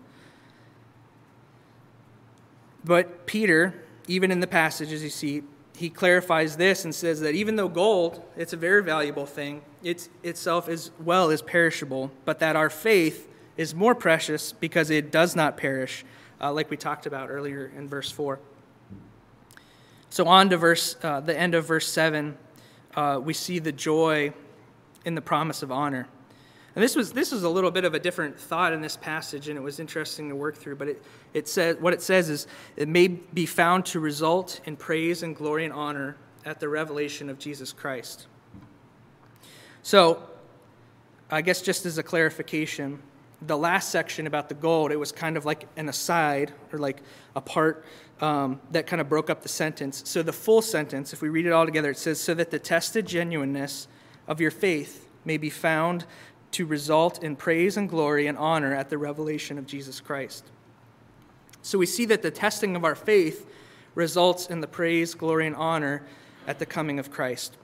[2.84, 3.74] But Peter,
[4.06, 5.42] even in the passage, as you see,
[5.76, 10.08] he clarifies this and says that even though gold, it's a very valuable thing, it
[10.22, 15.34] itself as well is perishable, but that our faith is more precious because it does
[15.34, 16.04] not perish,
[16.40, 18.38] uh, like we talked about earlier in verse 4.
[20.14, 22.38] So, on to verse, uh, the end of verse 7,
[22.94, 24.32] uh, we see the joy
[25.04, 26.06] in the promise of honor.
[26.76, 29.48] And this was this was a little bit of a different thought in this passage,
[29.48, 30.76] and it was interesting to work through.
[30.76, 32.46] But it, it says what it says is
[32.76, 37.28] it may be found to result in praise and glory and honor at the revelation
[37.28, 38.28] of Jesus Christ.
[39.82, 40.22] So
[41.28, 43.02] I guess just as a clarification,
[43.42, 47.02] the last section about the gold, it was kind of like an aside or like
[47.34, 47.84] a part
[48.20, 50.02] um, that kind of broke up the sentence.
[50.06, 52.58] So the full sentence, if we read it all together, it says, So that the
[52.58, 53.88] tested genuineness
[54.26, 56.04] of your faith may be found
[56.52, 60.44] to result in praise and glory and honor at the revelation of Jesus Christ.
[61.62, 63.46] So we see that the testing of our faith
[63.94, 66.02] results in the praise, glory, and honor
[66.46, 67.56] at the coming of Christ.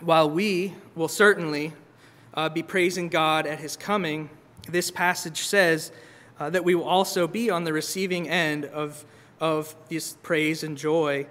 [0.00, 1.72] While we will certainly
[2.34, 4.30] uh, be praising God at his coming,
[4.68, 5.92] this passage says
[6.38, 9.04] uh, that we will also be on the receiving end of,
[9.40, 11.26] of this praise and joy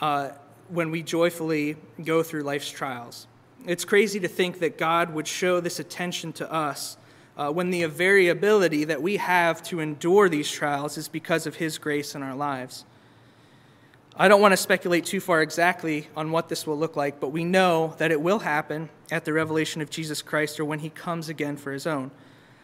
[0.00, 0.30] uh,
[0.68, 3.26] when we joyfully go through life's trials.
[3.66, 6.96] It's crazy to think that God would show this attention to us
[7.36, 11.78] uh, when the variability that we have to endure these trials is because of His
[11.78, 12.84] grace in our lives.
[14.16, 17.28] I don't want to speculate too far exactly on what this will look like, but
[17.28, 20.90] we know that it will happen at the revelation of Jesus Christ or when He
[20.90, 22.10] comes again for His own.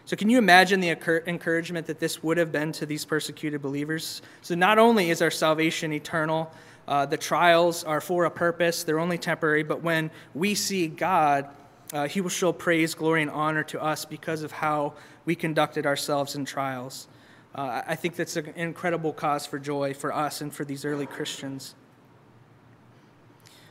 [0.07, 4.21] So, can you imagine the encouragement that this would have been to these persecuted believers?
[4.43, 6.53] So, not only is our salvation eternal,
[6.87, 11.49] uh, the trials are for a purpose, they're only temporary, but when we see God,
[11.95, 14.93] uh, He will show praise, glory, and honor to us because of how
[15.25, 17.09] we conducted ourselves in trials.
[17.55, 21.07] Uh, I think that's an incredible cause for joy for us and for these early
[21.07, 21.75] Christians.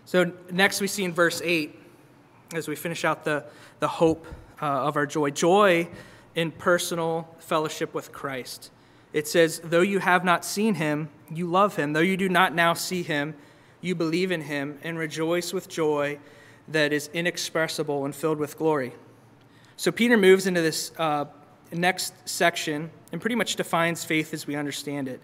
[0.05, 1.79] So, next we see in verse 8,
[2.55, 3.43] as we finish out the,
[3.79, 4.25] the hope
[4.59, 5.87] uh, of our joy, joy
[6.35, 8.71] in personal fellowship with Christ.
[9.11, 11.93] It says, Though you have not seen him, you love him.
[11.93, 13.35] Though you do not now see him,
[13.81, 16.17] you believe in him and rejoice with joy
[16.67, 18.93] that is inexpressible and filled with glory.
[19.75, 21.25] So Peter moves into this uh,
[21.71, 25.21] next section and pretty much defines faith as we understand it.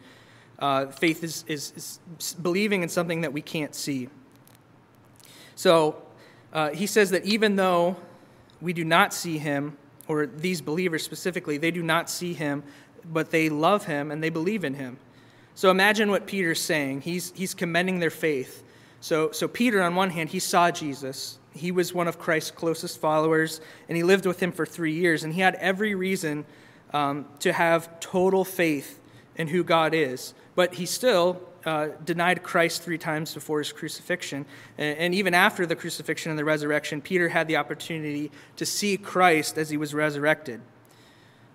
[0.57, 1.71] Uh, faith is, is,
[2.17, 4.09] is, believing in something that we can't see.
[5.55, 6.01] So
[6.51, 7.95] uh, he says that even though
[8.59, 9.77] we do not see him,
[10.09, 12.63] or these believers specifically, they do not see him,
[13.05, 14.97] but they love him and they believe in him.
[15.55, 17.01] So imagine what Peter's saying.
[17.01, 18.63] He's, he's commending their faith.
[19.01, 21.37] So, so Peter, on one hand, he saw Jesus.
[21.53, 25.23] He was one of Christ's closest followers, and he lived with him for three years.
[25.23, 26.45] And he had every reason
[26.91, 28.99] um, to have total faith
[29.35, 30.33] in who God is.
[30.55, 34.45] But he still uh, denied Christ three times before his crucifixion.
[34.77, 38.97] And, and, even after the crucifixion and the resurrection, Peter had the opportunity to see
[38.97, 40.61] Christ as he was resurrected.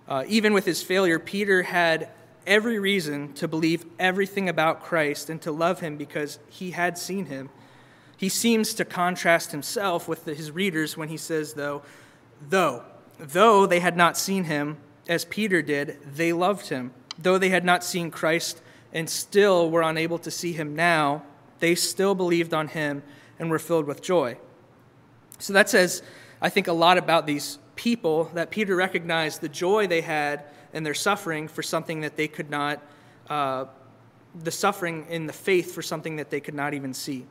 [0.07, 2.09] Uh, even with his failure, Peter had
[2.45, 7.25] every reason to believe everything about Christ and to love him because he had seen
[7.25, 7.49] him.
[8.17, 11.81] He seems to contrast himself with his readers when he says, though,
[12.49, 12.83] though,
[13.19, 16.93] though they had not seen him as Peter did, they loved him.
[17.17, 18.61] Though they had not seen Christ
[18.95, 21.21] and still were unable to see him now,
[21.59, 23.03] they still believed on him
[23.37, 24.37] and were filled with joy.
[25.37, 26.01] So that says,
[26.41, 30.83] I think, a lot about these people that Peter recognized the joy they had in
[30.83, 32.81] their suffering for something that they could not,
[33.29, 33.65] uh,
[34.43, 37.25] the suffering in the faith for something that they could not even see.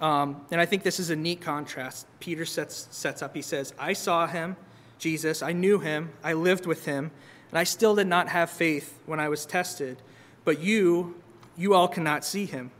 [0.00, 2.06] Um, and I think this is a neat contrast.
[2.18, 4.56] Peter sets, sets up, he says, I saw him,
[4.98, 7.10] Jesus, I knew him, I lived with him,
[7.50, 10.00] and I still did not have faith when I was tested.
[10.44, 11.16] But you,
[11.56, 12.70] you all cannot see him.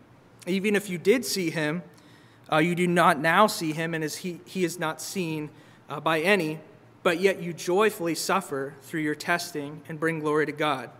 [0.46, 1.82] Even if you did see him,
[2.50, 5.50] uh, you do not now see him, and as he, he is not seen
[5.88, 6.60] uh, by any
[7.02, 10.90] but yet you joyfully suffer through your testing and bring glory to God.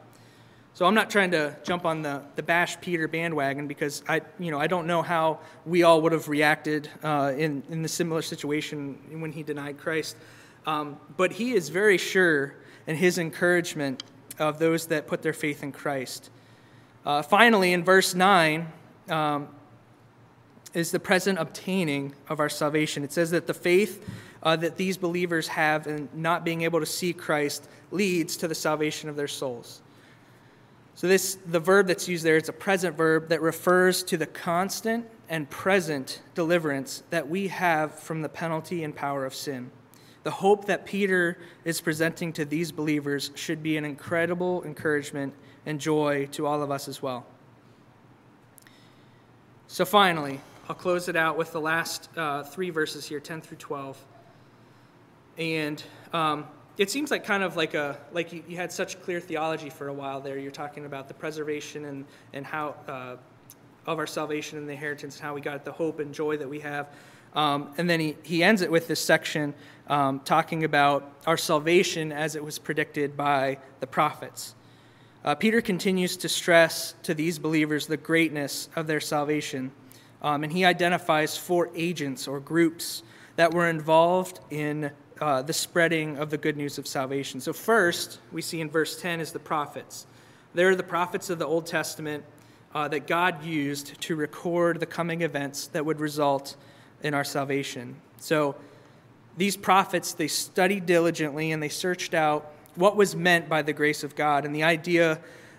[0.75, 4.51] So I'm not trying to jump on the, the bash Peter bandwagon because I, you
[4.51, 8.23] know, I don't know how we all would have reacted uh, in, in the similar
[8.23, 10.17] situation when he denied Christ.
[10.67, 12.55] Um, but he is very sure
[12.87, 14.05] in his encouragement
[14.39, 16.31] of those that put their faith in Christ.
[17.05, 18.67] Uh, finally, in verse 9,
[19.09, 19.49] um,
[20.75, 23.03] is the present obtaining of our salvation.
[23.03, 24.09] It says that the faith
[24.43, 28.55] uh, that these believers have in not being able to see Christ leads to the
[28.55, 29.81] salvation of their souls.
[30.95, 34.27] So this the verb that's used there is a present verb that refers to the
[34.27, 39.71] constant and present deliverance that we have from the penalty and power of sin.
[40.25, 45.35] The hope that Peter is presenting to these believers should be an incredible encouragement
[45.69, 47.27] and joy to all of us as well.
[49.67, 53.59] So finally, I'll close it out with the last uh, three verses here 10 through
[53.59, 54.03] 12
[55.37, 56.47] and um,
[56.79, 59.89] it seems like kind of like a like you, you, had such clear theology for
[59.89, 60.39] a while there.
[60.39, 63.17] You're talking about the preservation and and how uh,
[63.87, 66.49] of our salvation and the inheritance, and how we got the hope and joy that
[66.49, 66.89] we have.
[67.35, 69.55] Um, and then he, he ends it with this section
[69.89, 74.55] um, talking about our salvation as it was predicted by the prophets.
[75.29, 79.71] Uh, Peter continues to stress to these believers the greatness of their salvation,
[80.23, 83.03] um, and he identifies four agents or groups
[83.37, 87.43] that were involved in uh, the spreading of the good news of salvation.
[87.43, 90.07] So, first, we see in verse 10 is the prophets.
[90.55, 92.25] They're the prophets of the Old Testament
[92.75, 96.57] uh, that God used to record the coming events that would result
[97.03, 97.97] in our salvation.
[98.17, 98.57] So,
[99.37, 104.05] these prophets, they studied diligently and they searched out what was meant by the grace
[104.05, 105.19] of God and the idea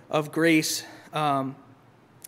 [0.10, 1.56] of grace um,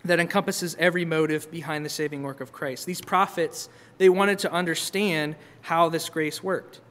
[0.04, 2.86] that encompasses every motive behind the saving work of Christ.
[2.86, 3.70] These prophets,
[4.00, 6.82] they wanted to understand how this grace worked.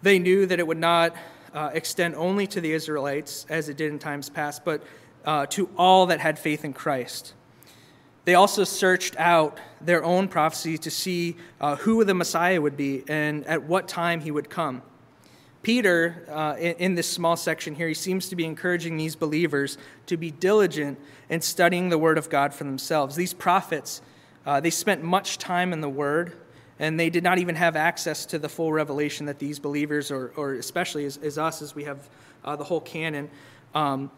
[0.00, 1.14] They knew that it would not
[1.52, 4.82] uh, extend only to the Israelites, as it did in times past, but
[5.26, 7.34] uh, to all that had faith in Christ.
[8.24, 13.04] They also searched out their own prophecy to see uh, who the Messiah would be
[13.08, 14.80] and at what time he would come.
[15.62, 19.76] Peter, uh, in, in, this small section here, he seems to be encouraging these believers
[20.06, 20.98] to be diligent
[21.28, 23.14] in studying the Word of God for themselves.
[23.14, 24.00] These prophets,
[24.46, 26.32] uh, they spent much time in the Word,
[26.78, 30.32] and they did not even have access to the full revelation that these believers, or,
[30.34, 32.08] or especially as, as us, as we have
[32.42, 33.28] uh, the whole canon,
[33.74, 34.10] um,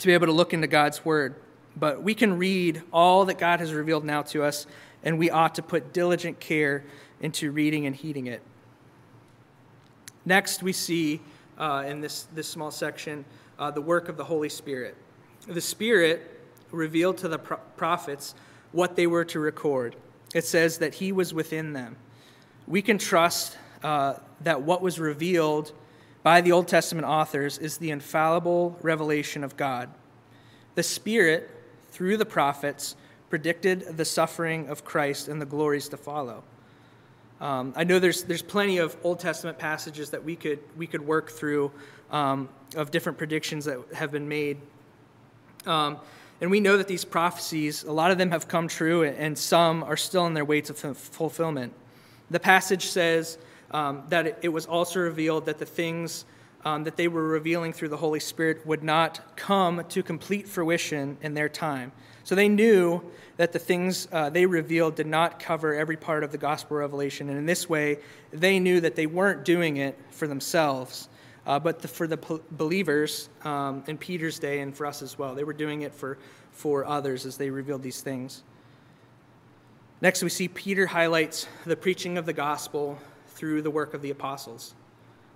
[0.00, 1.36] to be able to look into God's Word.
[1.76, 4.66] But we can read all that God has revealed now to us,
[5.04, 6.84] and we ought to put diligent care
[7.20, 8.42] into reading and heeding it.
[10.24, 11.20] Next, we see
[11.58, 13.24] uh, in this, this small section
[13.58, 14.96] uh, the work of the Holy Spirit.
[15.46, 18.34] The Spirit revealed to the pro- prophets
[18.72, 19.96] what they were to record.
[20.34, 21.96] It says that He was within them.
[22.66, 25.72] We can trust uh, that what was revealed
[26.22, 29.90] by the Old Testament authors is the infallible revelation of God.
[30.74, 31.50] The Spirit,
[31.90, 32.96] through the prophets,
[33.28, 36.42] predicted the suffering of Christ and the glories to follow.
[37.44, 41.06] Um, I know there's, there's plenty of Old Testament passages that we could, we could
[41.06, 41.70] work through
[42.10, 44.56] um, of different predictions that have been made.
[45.66, 45.98] Um,
[46.40, 49.82] and we know that these prophecies, a lot of them have come true, and some
[49.82, 51.74] are still on their way to fulfillment.
[52.30, 53.36] The passage says
[53.72, 56.24] um, that it, it, was also revealed that the things
[56.64, 61.16] um, that they were revealing through the Holy Spirit would not come to complete fruition
[61.20, 61.92] in their time.
[62.24, 63.02] So they knew
[63.36, 67.28] that the things uh, they revealed did not cover every part of the gospel revelation.
[67.28, 67.98] And in this way,
[68.32, 71.08] they knew that they weren't doing it for themselves,
[71.46, 72.16] uh, but the, for the
[72.52, 75.34] believers um, in Peter's day and for us as well.
[75.34, 76.16] They were doing it for,
[76.52, 78.42] for others as they revealed these things.
[80.00, 82.98] Next, we see Peter highlights the preaching of the gospel
[83.28, 84.74] through the work of the apostles.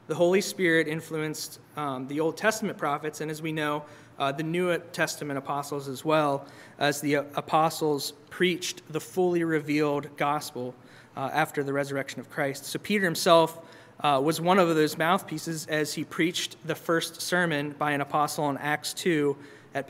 [0.08, 3.84] The Holy Spirit influenced um, the Old Testament prophets, and as we know,
[4.18, 6.46] uh, the New Testament apostles as well,
[6.78, 10.74] as the apostles preached the fully revealed gospel
[11.14, 12.64] uh, after the resurrection of Christ.
[12.64, 13.58] So Peter himself
[14.00, 18.48] uh, was one of those mouthpieces as he preached the first sermon by an apostle
[18.48, 19.36] in Acts 2
[19.74, 19.86] at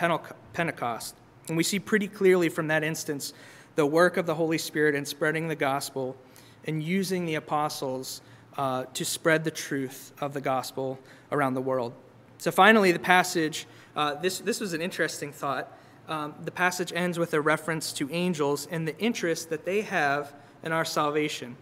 [0.52, 1.14] Pentecost.
[1.46, 3.34] And we see pretty clearly from that instance
[3.76, 6.16] the work of the Holy Spirit in spreading the gospel
[6.64, 8.20] and using the apostles
[8.58, 10.98] uh, to spread the truth of the gospel
[11.32, 11.94] around the world.
[12.36, 13.66] So finally, the passage
[13.98, 15.76] uh, this, this was an interesting thought.
[16.08, 20.32] Um, the passage ends with a reference to angels and the interest that they have
[20.62, 21.56] in our salvation.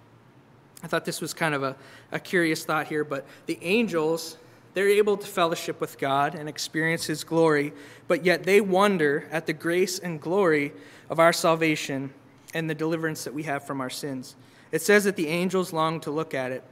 [0.82, 1.74] I thought this was kind of a,
[2.12, 4.36] a curious thought here, but the angels,
[4.74, 7.72] they're able to fellowship with God and experience His glory,
[8.06, 10.74] but yet they wonder at the grace and glory
[11.08, 12.12] of our salvation
[12.52, 14.36] and the deliverance that we have from our sins.
[14.72, 16.62] It says that the angels long to look at it.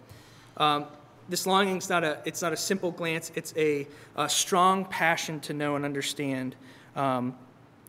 [0.57, 0.87] Um,
[1.29, 3.87] this longing is not a, it's not a simple glance, it's a,
[4.17, 6.55] a strong passion to know and understand
[6.97, 7.35] um,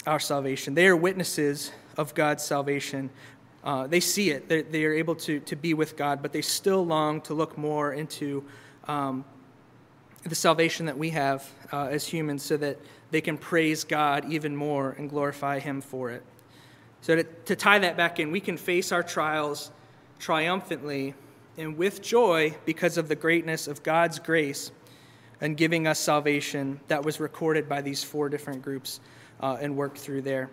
[0.07, 0.73] our salvation.
[0.73, 3.09] They are witnesses of God's salvation.
[3.63, 6.41] Uh, they see it, They're, they are able to, to be with God, but they
[6.41, 8.43] still long to look more into
[8.87, 9.25] um,
[10.23, 12.79] the salvation that we have uh, as humans so that
[13.11, 16.23] they can praise God even more and glorify Him for it.
[17.01, 19.71] So, to, to tie that back in, we can face our trials
[20.19, 21.13] triumphantly
[21.57, 24.71] and with joy because of the greatness of God's grace
[25.41, 28.99] and giving us salvation that was recorded by these four different groups
[29.41, 30.49] uh, and worked through there.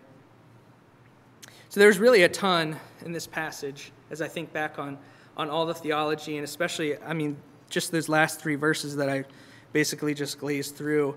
[1.68, 4.98] So there's really a ton in this passage as I think back on,
[5.36, 7.36] on all the theology and especially, I mean,
[7.70, 9.24] just those last three verses that I
[9.72, 11.16] basically just glazed through,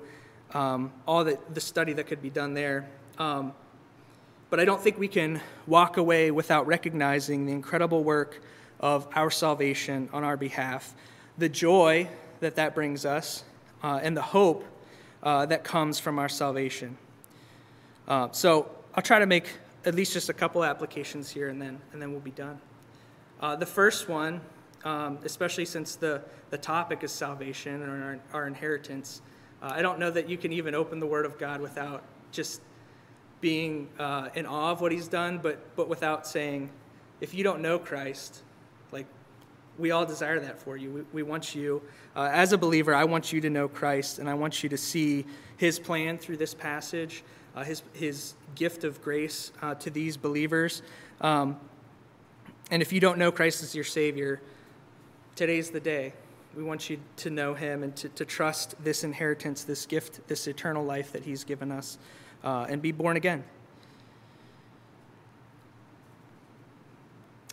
[0.53, 2.87] um, all the, the study that could be done there.
[3.17, 3.53] Um,
[4.49, 8.41] but I don't think we can walk away without recognizing the incredible work
[8.79, 10.93] of our salvation on our behalf,
[11.37, 12.07] the joy
[12.39, 13.43] that that brings us,
[13.83, 14.65] uh, and the hope
[15.23, 16.97] uh, that comes from our salvation.
[18.07, 19.49] Uh, so I'll try to make
[19.85, 22.59] at least just a couple applications here, and then and then we'll be done.
[23.41, 24.41] Uh, the first one,
[24.83, 26.21] um, especially since the
[26.51, 29.21] the topic is salvation and our, our inheritance,
[29.61, 32.61] uh, I don't know that you can even open the Word of God without just
[33.41, 36.69] being uh, in awe of what He's done, but but without saying,
[37.21, 38.43] if you don't know Christ,
[39.77, 40.89] we all desire that for you.
[40.91, 41.81] We, we want you,
[42.15, 44.77] uh, as a believer, I want you to know Christ, and I want you to
[44.77, 45.25] see
[45.57, 47.23] his plan through this passage,
[47.55, 50.81] uh, his, his gift of grace uh, to these believers.
[51.21, 51.57] Um,
[52.71, 54.41] and if you don't know Christ as your Savior,
[55.35, 56.13] today's the day.
[56.55, 60.47] We want you to know him and to, to trust this inheritance, this gift, this
[60.47, 61.97] eternal life that he's given us,
[62.43, 63.43] uh, and be born again.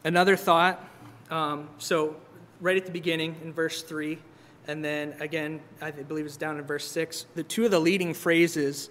[0.04, 0.84] Another thought
[1.32, 2.14] um, so,
[2.60, 4.18] right at the beginning in verse 3,
[4.66, 8.12] and then again, I believe it's down in verse 6, the two of the leading
[8.12, 8.90] phrases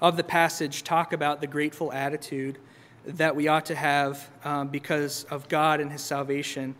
[0.00, 2.56] of the passage talk about the grateful attitude
[3.04, 6.74] that we ought to have um, because of God and his salvation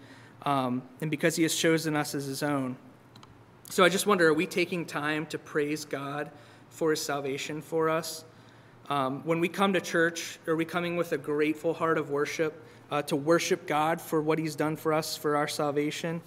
[0.47, 2.75] um, and because he has chosen us as his own.
[3.69, 6.31] So I just wonder are we taking time to praise God
[6.71, 8.25] for his salvation for us?
[8.89, 12.65] Um, when we come to church, are we coming with a grateful heart of worship
[12.93, 16.21] uh, to worship God for what he's done for us for our salvation?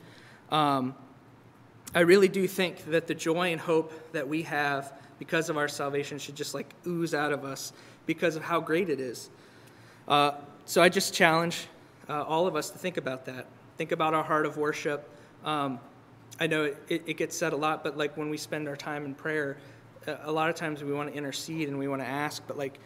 [0.50, 0.96] Um,
[1.94, 5.68] I really do think that the joy and hope that we have because of our
[5.68, 7.72] salvation should just like ooze out of us
[8.08, 9.30] because of how great it is.
[10.08, 10.32] Uh,
[10.66, 11.68] so I just challenge
[12.10, 13.46] uh, all of us to think about that.
[13.78, 15.08] Think about our heart of worship.
[15.44, 15.80] Um,
[16.40, 19.06] I know it, it, gets said a lot, but like when we spend our time
[19.06, 19.58] in prayer,
[20.24, 22.80] a lot of times we want to intercede and we want to ask, but like,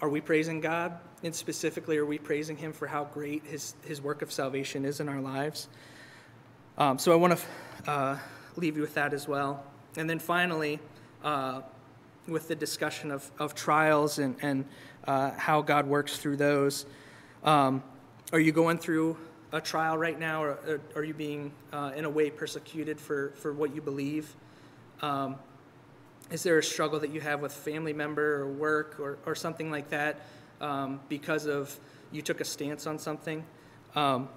[0.00, 0.98] are we praising God?
[1.22, 5.00] And specifically, are we praising Him for how great His, his work of salvation is
[5.00, 5.68] in our lives?
[6.78, 8.18] Um, so I want to uh,
[8.56, 9.64] leave you with that as well.
[9.96, 10.78] And then finally,
[11.24, 11.62] uh,
[12.28, 14.64] with the discussion of, of trials and, and
[15.06, 16.86] uh, how God works through those.
[17.44, 17.82] Um,
[18.32, 19.16] are you going through
[19.52, 23.32] a trial right now, or, or are you being, uh, in a way, persecuted for,
[23.36, 24.34] for what you believe?
[25.00, 25.36] Um,
[26.30, 29.70] is there a struggle that you have with family member or work or, or something
[29.70, 30.20] like that
[30.60, 31.78] um, because of
[32.10, 33.44] you took a stance on something?
[33.94, 34.28] Um,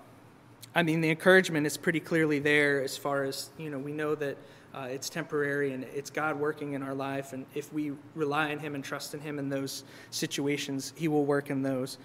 [0.76, 4.14] I mean, the encouragement is pretty clearly there as far as, you know, we know
[4.16, 4.38] that
[4.74, 7.34] uh, it's temporary and it's God working in our life.
[7.34, 11.26] And if we rely on Him and trust in Him in those situations, He will
[11.26, 11.98] work in those.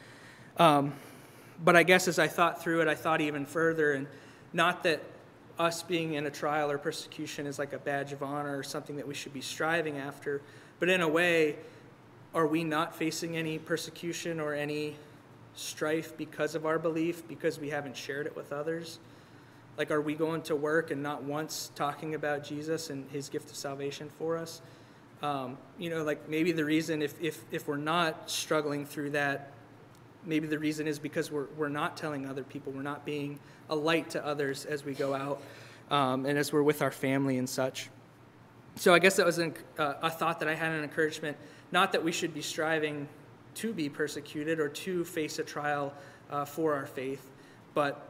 [0.56, 0.94] Um,
[1.62, 4.06] but I guess as I thought through it, I thought even further, and
[4.52, 5.02] not that
[5.58, 8.96] us being in a trial or persecution is like a badge of honor or something
[8.96, 10.42] that we should be striving after,
[10.80, 11.56] but in a way,
[12.34, 14.96] are we not facing any persecution or any
[15.54, 18.98] strife because of our belief, because we haven't shared it with others?
[19.78, 23.50] Like, are we going to work and not once talking about Jesus and his gift
[23.50, 24.60] of salvation for us?
[25.22, 29.53] Um, you know, like maybe the reason, if, if, if we're not struggling through that,
[30.26, 33.38] maybe the reason is because we're, we're not telling other people, we're not being
[33.70, 35.42] a light to others as we go out
[35.90, 37.88] um, and as we're with our family and such.
[38.76, 41.36] So I guess that was an, uh, a thought that I had an encouragement.
[41.70, 43.08] Not that we should be striving
[43.56, 45.92] to be persecuted or to face a trial
[46.30, 47.30] uh, for our faith,
[47.72, 48.08] but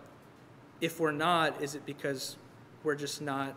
[0.81, 2.37] if we're not, is it because
[2.83, 3.55] we're just not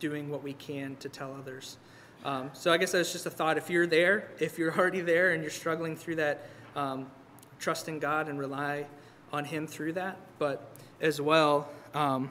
[0.00, 1.76] doing what we can to tell others?
[2.24, 3.56] Um, so I guess that's just a thought.
[3.58, 7.10] If you're there, if you're already there and you're struggling through that, um,
[7.58, 8.86] trust in God and rely
[9.32, 10.16] on Him through that.
[10.38, 12.30] But as well, um,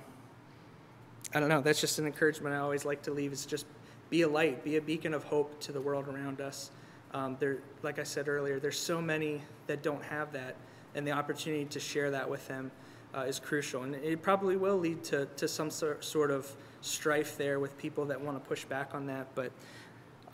[1.34, 3.66] I don't know, that's just an encouragement I always like to leave is just
[4.10, 6.72] be a light, be a beacon of hope to the world around us.
[7.14, 10.56] Um, there, like I said earlier, there's so many that don't have that,
[10.96, 12.72] and the opportunity to share that with them
[13.16, 13.84] uh, is crucial.
[13.84, 18.20] And it probably will lead to, to some sort of strife there with people that
[18.20, 19.28] want to push back on that.
[19.36, 19.52] But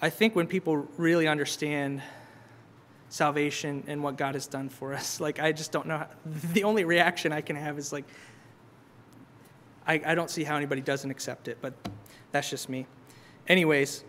[0.01, 2.01] I think when people really understand
[3.13, 5.99] salvation and what God has done for us, like I just don't know.
[5.99, 6.07] How,
[6.53, 8.05] the only reaction I can have is like,
[9.85, 11.75] I, I don't see how anybody doesn't accept it, but
[12.31, 12.87] that's just me.
[13.47, 14.03] Anyways,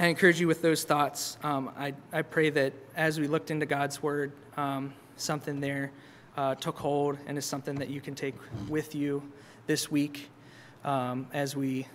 [0.00, 1.38] I encourage you with those thoughts.
[1.44, 5.92] Um, I, I pray that as we looked into God's Word, um, something there
[6.36, 8.34] uh, took hold and is something that you can take
[8.68, 9.22] with you
[9.66, 10.30] this week
[10.84, 11.86] um, as we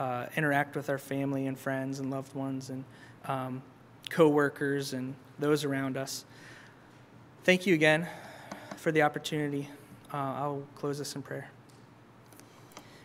[0.00, 2.84] uh, interact with our family and friends and loved ones and
[3.26, 3.62] um,
[4.14, 6.24] co-workers and those around us.
[7.42, 8.06] Thank you again
[8.76, 9.68] for the opportunity.
[10.12, 11.50] Uh, I'll close this in prayer.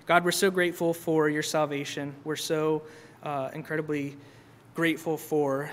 [0.06, 2.14] God, we're so grateful for your salvation.
[2.24, 2.84] We're so
[3.24, 4.18] uh, incredibly
[4.76, 5.72] grateful for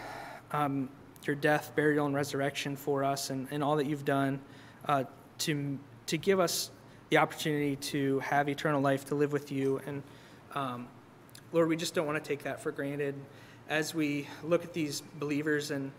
[0.52, 0.88] um,
[1.24, 4.40] your death, burial, and resurrection for us and, and all that you've done
[4.88, 5.04] uh,
[5.40, 6.70] to, to give us
[7.10, 9.82] the opportunity to have eternal life, to live with you.
[9.86, 10.02] And
[10.54, 10.88] um,
[11.52, 13.14] Lord, we just don't want to take that for granted.
[13.68, 15.90] As we look at these believers and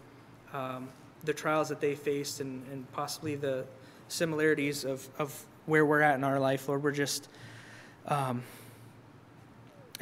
[0.54, 0.88] um,
[1.24, 3.66] the trials that they faced and, and possibly the
[4.08, 7.30] similarities of, of where we're at in our life, Lord, we're just.
[8.08, 8.44] Um,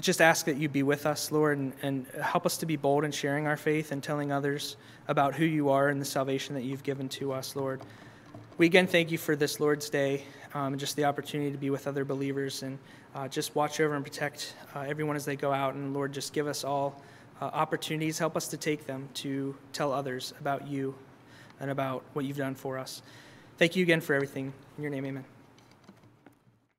[0.01, 3.05] just ask that you be with us, Lord, and, and, help us to be bold
[3.05, 4.75] in sharing our faith and telling others
[5.07, 7.81] about who you are and the salvation that you've given to us, Lord.
[8.57, 11.69] we again thank you for this Lord's Day um, and just the opportunity to be
[11.69, 12.77] with other believers and
[13.15, 15.75] uh, just watch over and protect uh, everyone as they go out.
[15.75, 17.01] And Lord, just give us all
[17.41, 18.19] uh, opportunities.
[18.19, 20.95] Help us to take them to tell others about you
[21.59, 23.01] and about what you've done for us.
[23.57, 24.53] Thank you again for everything.
[24.77, 25.34] In your name, amen.